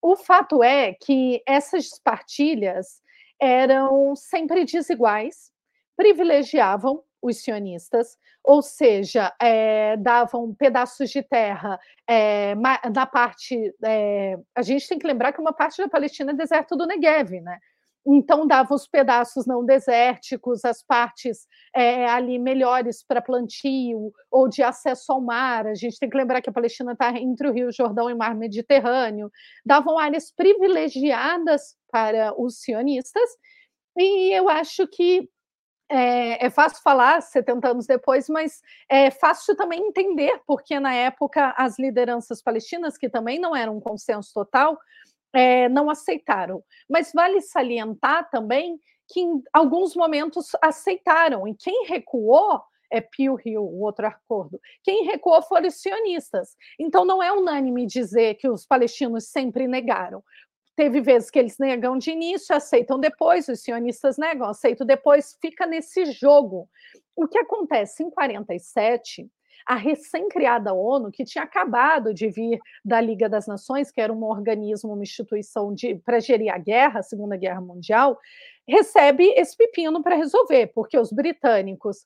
[0.01, 3.01] O fato é que essas partilhas
[3.39, 5.51] eram sempre desiguais,
[5.95, 12.53] privilegiavam os sionistas, ou seja, é, davam pedaços de terra é,
[12.93, 13.73] na parte.
[13.83, 17.39] É, a gente tem que lembrar que uma parte da Palestina é deserto do Negev,
[17.39, 17.59] né?
[18.05, 24.61] Então, dava os pedaços não desérticos, as partes é, ali melhores para plantio ou de
[24.61, 25.65] acesso ao mar.
[25.67, 28.17] A gente tem que lembrar que a Palestina está entre o Rio Jordão e o
[28.17, 29.31] Mar Mediterrâneo.
[29.65, 33.29] Davam áreas privilegiadas para os sionistas,
[33.95, 35.29] e eu acho que
[35.89, 41.53] é, é, fácil falar 70 anos depois, mas é fácil também entender, porque na época
[41.55, 44.77] as lideranças palestinas, que também não eram um consenso total,
[45.33, 46.63] é, não aceitaram.
[46.89, 53.63] Mas vale salientar também que em alguns momentos aceitaram, e quem recuou é Pio Rio,
[53.63, 54.59] o outro acordo.
[54.83, 56.55] Quem recuou foram os sionistas.
[56.79, 60.23] Então não é unânime dizer que os palestinos sempre negaram.
[60.75, 65.65] Teve vezes que eles negam de início, aceitam depois, os sionistas negam, aceitam depois, fica
[65.65, 66.69] nesse jogo.
[67.15, 69.27] O que acontece em 47
[69.65, 74.23] a recém-criada ONU, que tinha acabado de vir da Liga das Nações, que era um
[74.23, 75.73] organismo, uma instituição
[76.03, 78.17] para gerir a guerra, a Segunda Guerra Mundial,
[78.67, 82.05] recebe esse pepino para resolver, porque os britânicos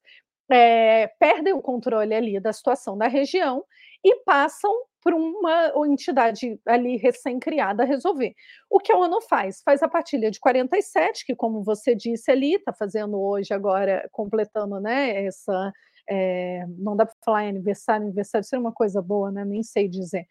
[0.49, 3.63] é, perdem o controle ali da situação da região
[4.03, 4.71] e passam
[5.03, 8.33] para uma entidade ali recém-criada resolver.
[8.69, 9.61] O que a ONU faz?
[9.63, 14.79] Faz a partilha de 47, que, como você disse ali, está fazendo hoje, agora, completando
[14.79, 15.71] né, essa
[16.09, 19.45] é, não dá para falar em aniversário, aniversário seria uma coisa boa, né?
[19.45, 20.27] Nem sei dizer.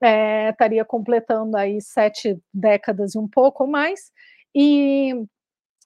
[0.00, 4.10] É, estaria completando aí sete décadas e um pouco mais,
[4.54, 5.14] e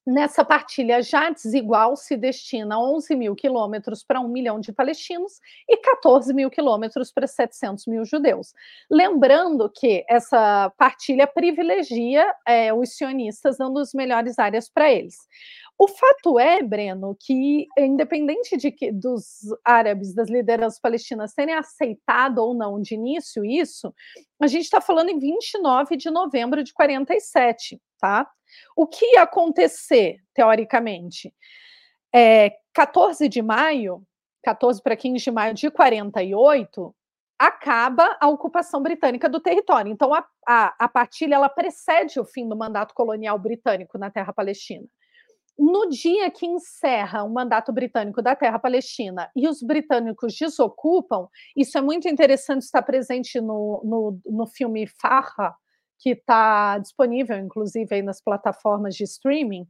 [0.06, 5.76] nessa partilha já desigual se destina 11 mil quilômetros para um milhão de palestinos e
[5.78, 8.54] 14 mil quilômetros para 700 mil judeus.
[8.88, 15.16] Lembrando que essa partilha privilegia é, os sionistas, dando as melhores áreas para eles.
[15.78, 22.38] O fato é, Breno, que independente de que dos árabes, das lideranças palestinas terem aceitado
[22.38, 23.94] ou não de início isso,
[24.40, 28.26] a gente está falando em 29 de novembro de 47, tá?
[28.74, 31.34] O que ia acontecer, teoricamente?
[32.14, 34.02] É, 14 de maio,
[34.42, 36.94] 14 para 15 de maio de 48,
[37.38, 39.92] acaba a ocupação britânica do território.
[39.92, 44.32] Então, a, a, a partilha ela precede o fim do mandato colonial britânico na terra
[44.32, 44.86] palestina.
[45.58, 51.78] No dia que encerra o mandato britânico da terra palestina e os britânicos desocupam, isso
[51.78, 55.54] é muito interessante estar presente no, no, no filme Farra,
[55.98, 59.66] que está disponível, inclusive, aí nas plataformas de streaming.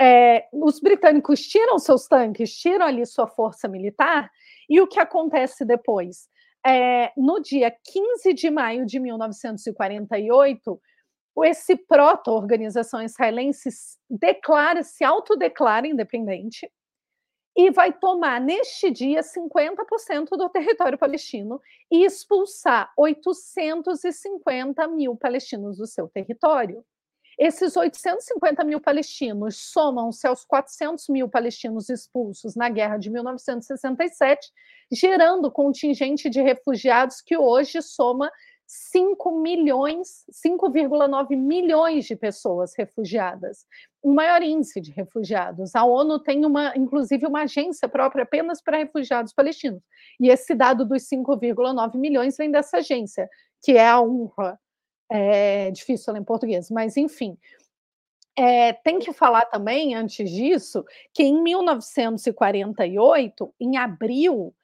[0.00, 4.28] É, os britânicos tiram seus tanques, tiram ali sua força militar,
[4.68, 6.28] e o que acontece depois?
[6.66, 10.80] É, no dia 15 de maio de 1948,
[11.44, 13.70] esse proto-organização israelense
[14.10, 16.70] declara, se autodeclara independente
[17.56, 21.60] e vai tomar neste dia 50% do território palestino
[21.90, 26.84] e expulsar 850 mil palestinos do seu território.
[27.38, 34.50] Esses 850 mil palestinos somam-se aos 400 mil palestinos expulsos na guerra de 1967,
[34.90, 38.30] gerando contingente de refugiados que hoje soma
[38.74, 43.66] 5 milhões, 5,9 milhões de pessoas refugiadas,
[44.02, 45.74] o maior índice de refugiados.
[45.74, 49.82] A ONU tem uma, inclusive, uma agência própria apenas para refugiados palestinos.
[50.18, 53.28] E esse dado dos 5,9 milhões vem dessa agência,
[53.62, 54.58] que é a UNRWA.
[55.10, 57.36] É difícil falar em português, mas enfim.
[58.34, 64.54] É, tem que falar também, antes disso, que em 1948, em abril,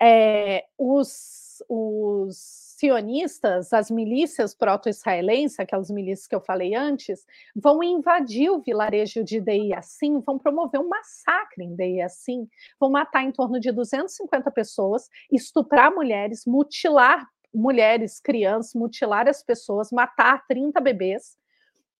[0.00, 8.50] é, os, os sionistas, as milícias proto-israelenses, aquelas milícias que eu falei antes, vão invadir
[8.50, 12.48] o vilarejo de Dei Yassin, vão promover um massacre em Dei Yassin,
[12.78, 19.90] vão matar em torno de 250 pessoas, estuprar mulheres, mutilar mulheres, crianças, mutilar as pessoas,
[19.90, 21.36] matar 30 bebês.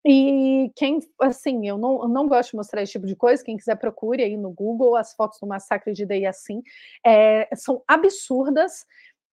[0.07, 3.57] E quem, assim, eu não, eu não gosto de mostrar esse tipo de coisa, quem
[3.57, 6.62] quiser procure aí no Google as fotos do massacre de Dei Yassin,
[7.05, 8.87] é, são absurdas,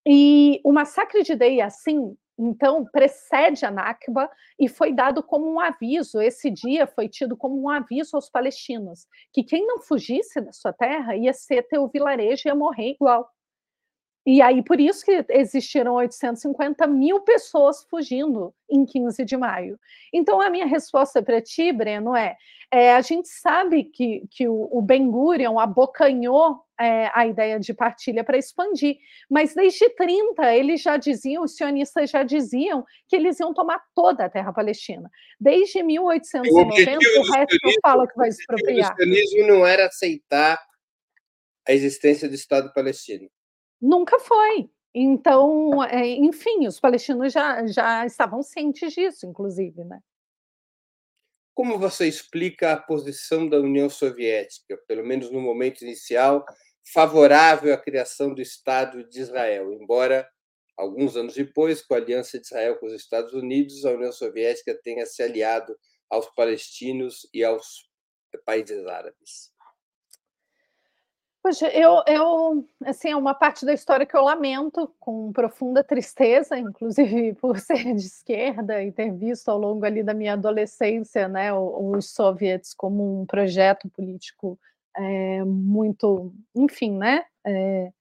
[0.07, 4.29] e o massacre de Dei assim, então, precede a Nakba
[4.59, 6.21] e foi dado como um aviso.
[6.21, 10.73] Esse dia foi tido como um aviso aos palestinos que quem não fugisse da sua
[10.73, 13.29] terra ia ser ter o vilarejo e ia morrer igual.
[14.25, 19.79] E aí, por isso que existiram 850 mil pessoas fugindo em 15 de maio.
[20.11, 22.35] Então, a minha resposta para ti, Breno, é,
[22.71, 27.71] é, a gente sabe que, que o, o Ben Gurion abocanhou é, a ideia de
[27.73, 28.97] partilha para expandir,
[29.29, 34.25] mas desde 30 eles já diziam, os sionistas já diziam que eles iam tomar toda
[34.25, 35.09] a terra palestina.
[35.39, 38.91] Desde 1890, o, o resto não fala que vai expropriar.
[38.93, 40.59] O sionismo não era aceitar
[41.67, 43.29] a existência do Estado palestino.
[43.81, 44.69] Nunca foi.
[44.93, 49.99] Então, é, enfim, os palestinos já, já estavam cientes disso, inclusive, né?
[51.53, 56.45] Como você explica a posição da União Soviética, pelo menos no momento inicial,
[56.93, 60.29] favorável à criação do Estado de Israel, embora
[60.77, 64.77] alguns anos depois, com a aliança de Israel com os Estados Unidos, a União Soviética
[64.83, 65.77] tenha se aliado
[66.09, 67.89] aos palestinos e aos
[68.45, 69.54] países árabes?
[71.45, 76.57] Poxa, eu, eu, assim, é uma parte da história que eu lamento com profunda tristeza,
[76.57, 81.53] inclusive por ser de esquerda e ter visto ao longo ali da minha adolescência, né,
[81.53, 84.59] os soviets como um projeto político
[84.97, 87.91] é, muito, enfim, né, é,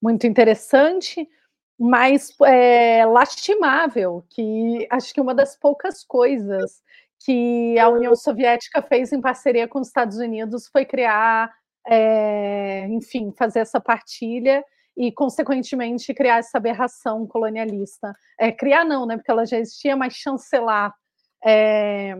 [0.00, 1.28] muito interessante,
[1.76, 6.84] mas é, lastimável, que acho que uma das poucas coisas
[7.18, 11.52] que a União Soviética fez em parceria com os Estados Unidos foi criar
[11.86, 14.64] é, enfim, fazer essa partilha
[14.96, 18.14] e, consequentemente, criar essa aberração colonialista.
[18.38, 19.16] É, criar não, né?
[19.16, 20.94] Porque ela já existia, mas chancelar.
[21.44, 22.16] É,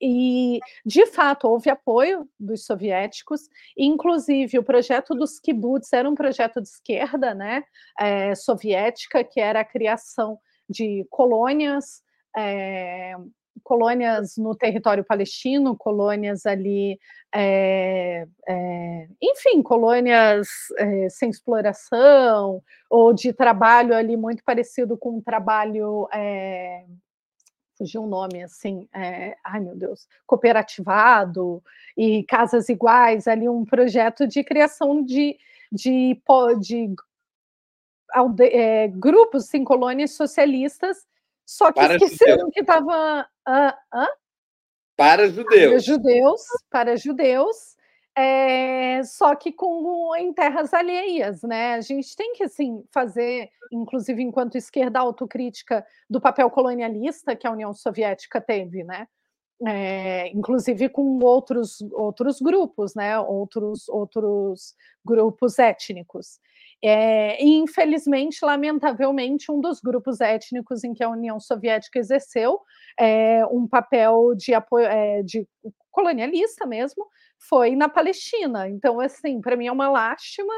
[0.00, 3.42] e, de fato, houve apoio dos soviéticos,
[3.76, 7.62] inclusive o projeto dos kibbutz era um projeto de esquerda, né,
[8.36, 10.38] soviética, que era a criação
[10.68, 12.02] de colônias
[13.62, 16.98] colônias no território palestino, colônias ali,
[17.32, 20.48] é, é, enfim, colônias
[20.78, 26.08] é, sem exploração, ou de trabalho ali muito parecido com um trabalho.
[27.76, 28.88] fugiu um nome assim,
[29.44, 31.62] ai meu Deus, cooperativado
[31.96, 35.36] e casas iguais, ali um projeto de criação de,
[35.72, 36.20] de,
[36.60, 36.94] de,
[38.34, 41.04] de grupos, sim, colônias socialistas
[41.46, 42.54] só que para esqueceram judeus.
[42.54, 43.28] que estava.
[43.48, 44.06] Uh,
[44.96, 45.70] para judeus.
[45.70, 47.74] Para judeus, para judeus.
[48.16, 51.74] É, só que com em terras alheias, né?
[51.74, 57.50] A gente tem que assim fazer, inclusive enquanto esquerda autocrítica do papel colonialista que a
[57.50, 59.08] União Soviética teve, né?
[59.66, 63.18] É, inclusive com outros outros grupos, né?
[63.18, 64.74] Outros outros
[65.04, 66.38] grupos étnicos.
[66.86, 72.60] É, infelizmente, lamentavelmente, um dos grupos étnicos em que a União Soviética exerceu
[73.00, 75.48] é, um papel de apoio é, de
[75.90, 77.06] colonialista mesmo
[77.38, 78.68] foi na Palestina.
[78.68, 80.52] Então, assim, para mim é uma lástima,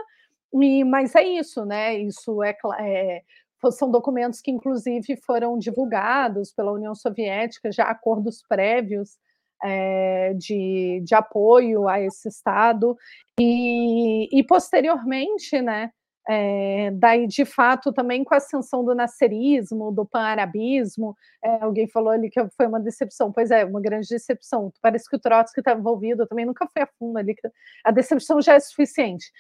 [0.53, 1.97] e, mas é isso, né?
[1.97, 3.23] Isso é, é
[3.71, 9.17] são documentos que, inclusive, foram divulgados pela União Soviética, já acordos prévios
[9.63, 12.97] é, de, de apoio a esse Estado,
[13.41, 15.91] e, e posteriormente, né,
[16.29, 22.11] é, daí, de fato, também com a ascensão do nascerismo, do pan-arabismo, é, alguém falou
[22.11, 23.31] ali que foi uma decepção.
[23.33, 24.73] Pois é, uma grande decepção.
[24.83, 27.37] Parece que o Trotsky está envolvido, eu também nunca fui a fundo ali.
[27.85, 29.31] A decepção já é suficiente.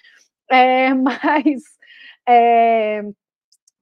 [0.51, 1.63] É, mas
[2.29, 3.03] é,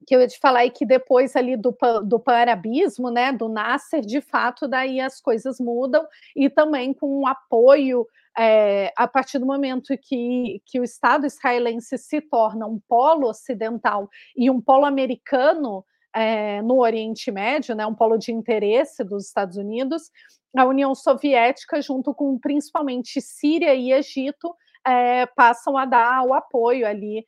[0.07, 1.75] que eu ia te falar e que depois ali do,
[2.05, 7.27] do pan-arabismo, né, do Nasser, de fato, daí as coisas mudam e também com um
[7.27, 8.07] apoio
[8.37, 14.09] é, a partir do momento que, que o Estado israelense se torna um polo ocidental
[14.35, 19.57] e um polo americano é, no Oriente Médio, né, um polo de interesse dos Estados
[19.57, 20.11] Unidos,
[20.55, 24.55] a União Soviética, junto com principalmente Síria e Egito,
[24.85, 27.25] é, passam a dar o apoio ali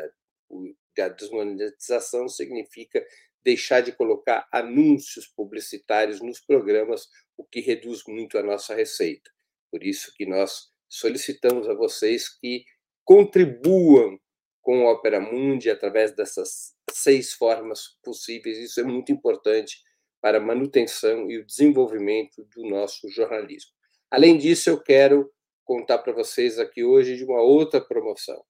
[1.00, 3.04] A desmonetização significa
[3.44, 7.08] deixar de colocar anúncios publicitários nos programas,
[7.38, 9.32] o que reduz muito a nossa receita.
[9.72, 12.66] Por isso que nós solicitamos a vocês que
[13.04, 14.20] contribuam
[14.62, 18.58] com a Opera Mundi através dessas seis formas possíveis.
[18.58, 19.82] Isso é muito importante
[20.22, 23.72] para a manutenção e o desenvolvimento do nosso jornalismo.
[24.10, 25.32] Além disso, eu quero
[25.64, 28.44] contar para vocês aqui hoje de uma outra promoção.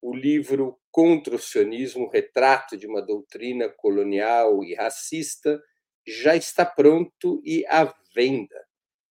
[0.00, 5.60] O livro Contra o Sionismo, Retrato de uma Doutrina Colonial e Racista,
[6.06, 8.66] já está pronto e à venda.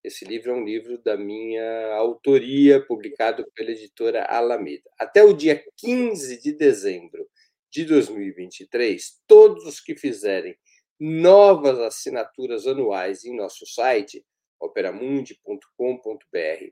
[0.04, 4.90] Esse livro é um livro da minha autoria, publicado pela editora Alameda.
[5.00, 7.26] Até o dia 15 de dezembro
[7.74, 10.56] de 2023, todos os que fizerem
[11.00, 14.24] novas assinaturas anuais em nosso site,
[14.60, 15.66] operamundi.com.br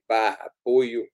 [0.07, 1.09] barra apoio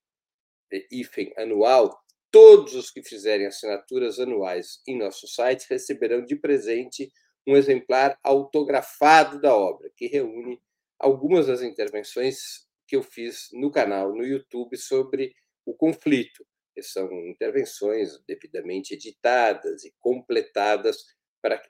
[0.92, 1.98] hífen anual,
[2.30, 7.10] todos os que fizerem assinaturas anuais em nosso site receberão de presente
[7.46, 10.60] um exemplar autografado da obra, que reúne
[10.98, 15.32] algumas das intervenções que eu fiz no canal no YouTube sobre
[15.64, 16.44] o conflito.
[16.82, 21.04] São intervenções devidamente editadas e completadas
[21.40, 21.68] para que,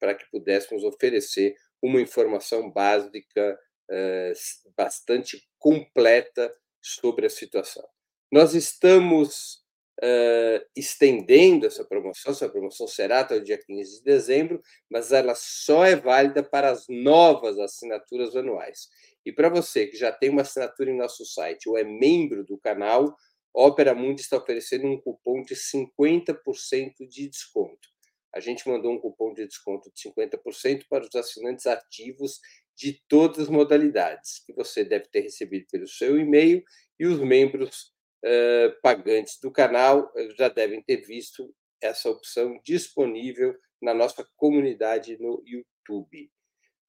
[0.00, 3.58] para que pudéssemos oferecer uma informação básica
[3.90, 4.32] eh,
[4.76, 7.86] bastante completa sobre a situação.
[8.32, 9.64] Nós estamos
[10.02, 12.32] uh, estendendo essa promoção.
[12.32, 14.60] Essa promoção será até o dia 15 de dezembro,
[14.90, 18.88] mas ela só é válida para as novas assinaturas anuais.
[19.24, 22.58] E para você que já tem uma assinatura em nosso site ou é membro do
[22.58, 23.16] canal,
[23.58, 27.88] Opera Mundi está oferecendo um cupom de 50% de desconto.
[28.34, 32.38] A gente mandou um cupom de desconto de 50% para os assinantes ativos
[32.76, 36.62] de todas as modalidades, que você deve ter recebido pelo seu e-mail,
[37.00, 41.50] e os membros uh, pagantes do canal já devem ter visto
[41.80, 46.30] essa opção disponível na nossa comunidade no YouTube.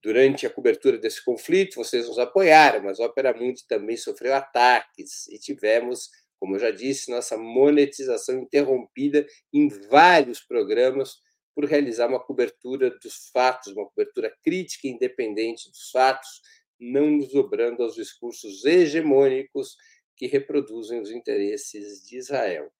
[0.04, 5.28] Durante a cobertura desse conflito, vocês nos apoiaram, mas a Opera Mundi também sofreu ataques
[5.28, 6.10] e tivemos,
[6.40, 11.18] como eu já disse, nossa monetização interrompida em vários programas
[11.56, 16.42] por realizar uma cobertura dos fatos, uma cobertura crítica e independente dos fatos,
[16.80, 19.76] não nos dobrando aos discursos hegemônicos
[20.16, 22.72] que reproduzem os interesses de Israel.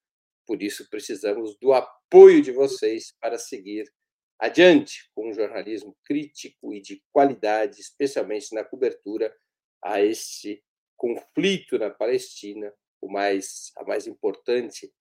[0.46, 3.92] Por isso, precisamos do apoio de vocês para seguir
[4.40, 9.36] adiante com um jornalismo crítico e de qualidade, especialmente na cobertura
[9.84, 10.64] a este
[10.96, 12.72] conflito na Palestina,
[13.02, 14.92] o mais, a mais importante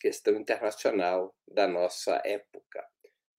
[0.00, 2.86] questão internacional da nossa época.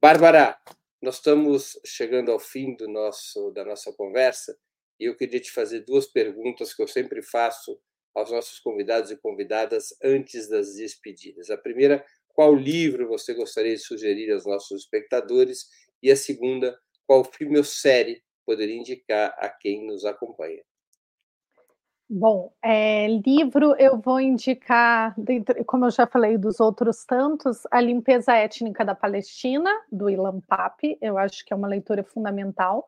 [0.01, 0.57] Bárbara,
[1.01, 4.57] nós estamos chegando ao fim do nosso, da nossa conversa
[4.99, 7.79] e eu queria te fazer duas perguntas que eu sempre faço
[8.15, 11.49] aos nossos convidados e convidadas antes das despedidas.
[11.49, 15.67] A primeira, qual livro você gostaria de sugerir aos nossos espectadores?
[16.01, 20.63] E a segunda, qual filme ou série poderia indicar a quem nos acompanha?
[22.07, 25.15] Bom, é, livro eu vou indicar,
[25.65, 30.99] como eu já falei dos outros tantos, A Limpeza Étnica da Palestina, do Ilan Pape,
[31.01, 32.87] eu acho que é uma leitura fundamental,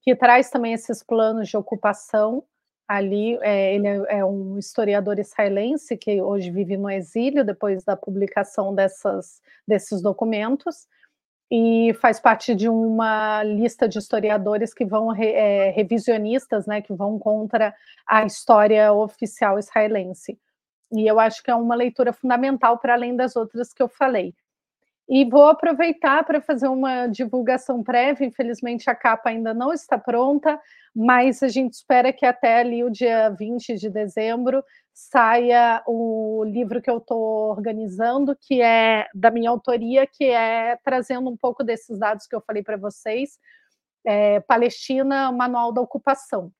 [0.00, 2.42] que traz também esses planos de ocupação
[2.88, 7.96] ali, é, ele é, é, um historiador israelense que hoje vive no exílio depois da
[7.96, 10.86] publicação dessas, desses documentos
[11.56, 16.92] e faz parte de uma lista de historiadores que vão re, é, revisionistas, né, que
[16.92, 17.72] vão contra
[18.04, 20.36] a história oficial israelense.
[20.92, 24.34] E eu acho que é uma leitura fundamental para além das outras que eu falei.
[25.08, 28.26] E vou aproveitar para fazer uma divulgação prévia.
[28.26, 30.58] Infelizmente, a capa ainda não está pronta,
[30.94, 36.80] mas a gente espera que até ali o dia 20 de dezembro saia o livro
[36.80, 41.98] que eu estou organizando, que é da minha autoria, que é trazendo um pouco desses
[41.98, 43.38] dados que eu falei para vocês.
[44.06, 46.50] É, Palestina, Manual da Ocupação.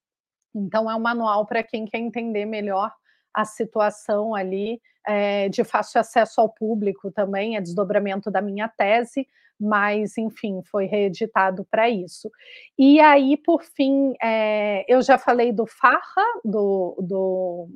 [0.55, 2.93] Então, é um manual para quem quer entender melhor
[3.35, 9.26] a situação ali é, de fácil acesso ao público também, é desdobramento da minha tese,
[9.61, 12.30] mas enfim, foi reeditado para isso.
[12.78, 17.68] E aí, por fim, é, eu já falei do Farra, do, do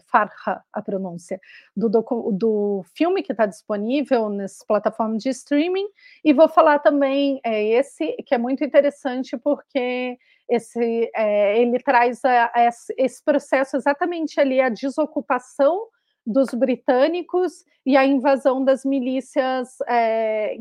[0.00, 1.40] Farha a pronúncia,
[1.76, 5.86] do, do, filme que está disponível nas plataformas de streaming,
[6.24, 10.18] e vou falar também é, esse, que é muito interessante porque
[10.48, 15.88] esse, é, ele traz a, a esse processo exatamente ali, a desocupação
[16.28, 20.54] dos britânicos e a invasão das milícias é,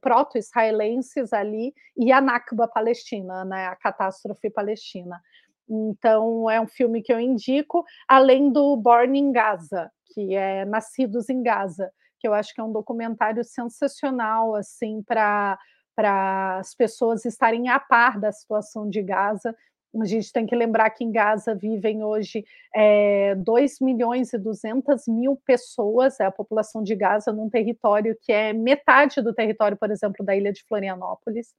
[0.00, 5.22] proto-israelenses ali e a Nakba palestina, né, a catástrofe palestina.
[5.68, 11.28] Então, é um filme que eu indico, além do Born in Gaza, que é Nascidos
[11.28, 11.90] em Gaza,
[12.20, 15.58] que eu acho que é um documentário sensacional, assim, para
[15.96, 19.56] para as pessoas estarem a par da situação de Gaza.
[19.98, 22.44] A gente tem que lembrar que em Gaza vivem hoje
[22.74, 28.30] é, 2 milhões e 200 mil pessoas, é a população de Gaza, num território que
[28.30, 31.54] é metade do território, por exemplo, da ilha de Florianópolis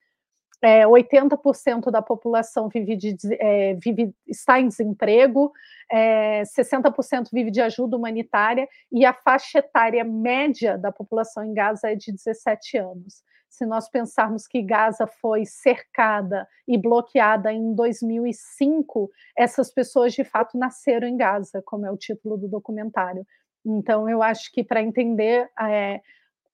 [0.62, 5.52] é, 80% da população vive de, é, vive, está em desemprego,
[5.92, 11.92] é, 60% vive de ajuda humanitária e a faixa etária média da população em Gaza
[11.92, 13.24] é de 17 anos.
[13.50, 20.58] Se nós pensarmos que Gaza foi cercada e bloqueada em 2005, essas pessoas de fato
[20.58, 23.26] nasceram em Gaza, como é o título do documentário.
[23.66, 26.02] Então, eu acho que para entender é,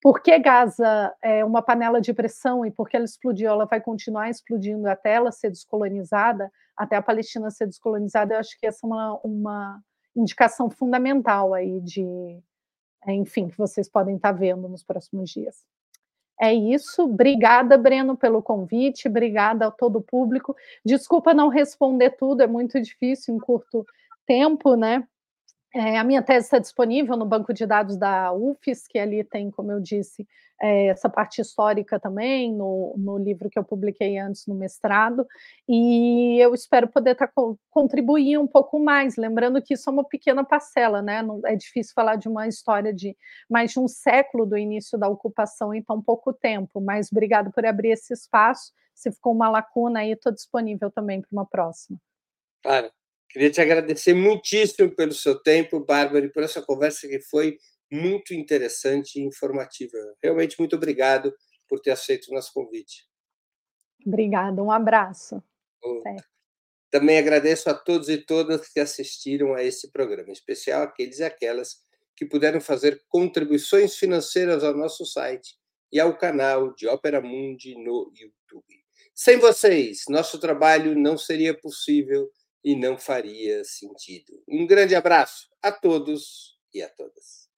[0.03, 4.29] por que Gaza é uma panela de pressão e porque ela explodiu, ela vai continuar
[4.29, 8.87] explodindo até ela ser descolonizada, até a Palestina ser descolonizada, eu acho que essa é
[8.89, 9.81] uma, uma
[10.13, 12.03] indicação fundamental aí de,
[13.07, 15.63] enfim, que vocês podem estar vendo nos próximos dias.
[16.41, 17.03] É isso.
[17.03, 19.07] Obrigada, Breno, pelo convite.
[19.07, 20.53] Obrigada a todo o público.
[20.83, 23.85] Desculpa não responder tudo, é muito difícil em curto
[24.27, 25.07] tempo, né?
[25.75, 29.49] É, a minha tese está disponível no banco de dados da UFES, que ali tem,
[29.49, 30.27] como eu disse,
[30.61, 35.27] é, essa parte histórica também, no, no, livro que eu publiquei antes no mestrado,
[35.67, 37.27] e eu espero poder tá,
[37.71, 41.23] contribuir um pouco mais, lembrando que isso é uma pequena parcela, né?
[41.23, 43.17] Não, é difícil falar de uma história de
[43.49, 47.65] mais de um século do início da ocupação em tão pouco tempo, mas obrigado por
[47.65, 48.71] abrir esse espaço.
[48.93, 51.99] Se ficou uma lacuna aí, estou disponível também para uma próxima.
[52.61, 52.91] Claro.
[53.33, 57.57] Queria te agradecer muitíssimo pelo seu tempo, Bárbara, e por essa conversa que foi
[57.91, 59.97] muito interessante e informativa.
[60.21, 61.33] Realmente, muito obrigado
[61.67, 63.07] por ter aceito o nosso convite.
[64.05, 65.41] Obrigada, um abraço.
[66.91, 71.23] Também agradeço a todos e todas que assistiram a esse programa, em especial aqueles e
[71.23, 71.77] aquelas
[72.15, 75.55] que puderam fazer contribuições financeiras ao nosso site
[75.91, 78.83] e ao canal de Ópera Mundi no YouTube.
[79.15, 82.29] Sem vocês, nosso trabalho não seria possível
[82.63, 84.41] e não faria sentido.
[84.47, 87.49] Um grande abraço a todos e a todas.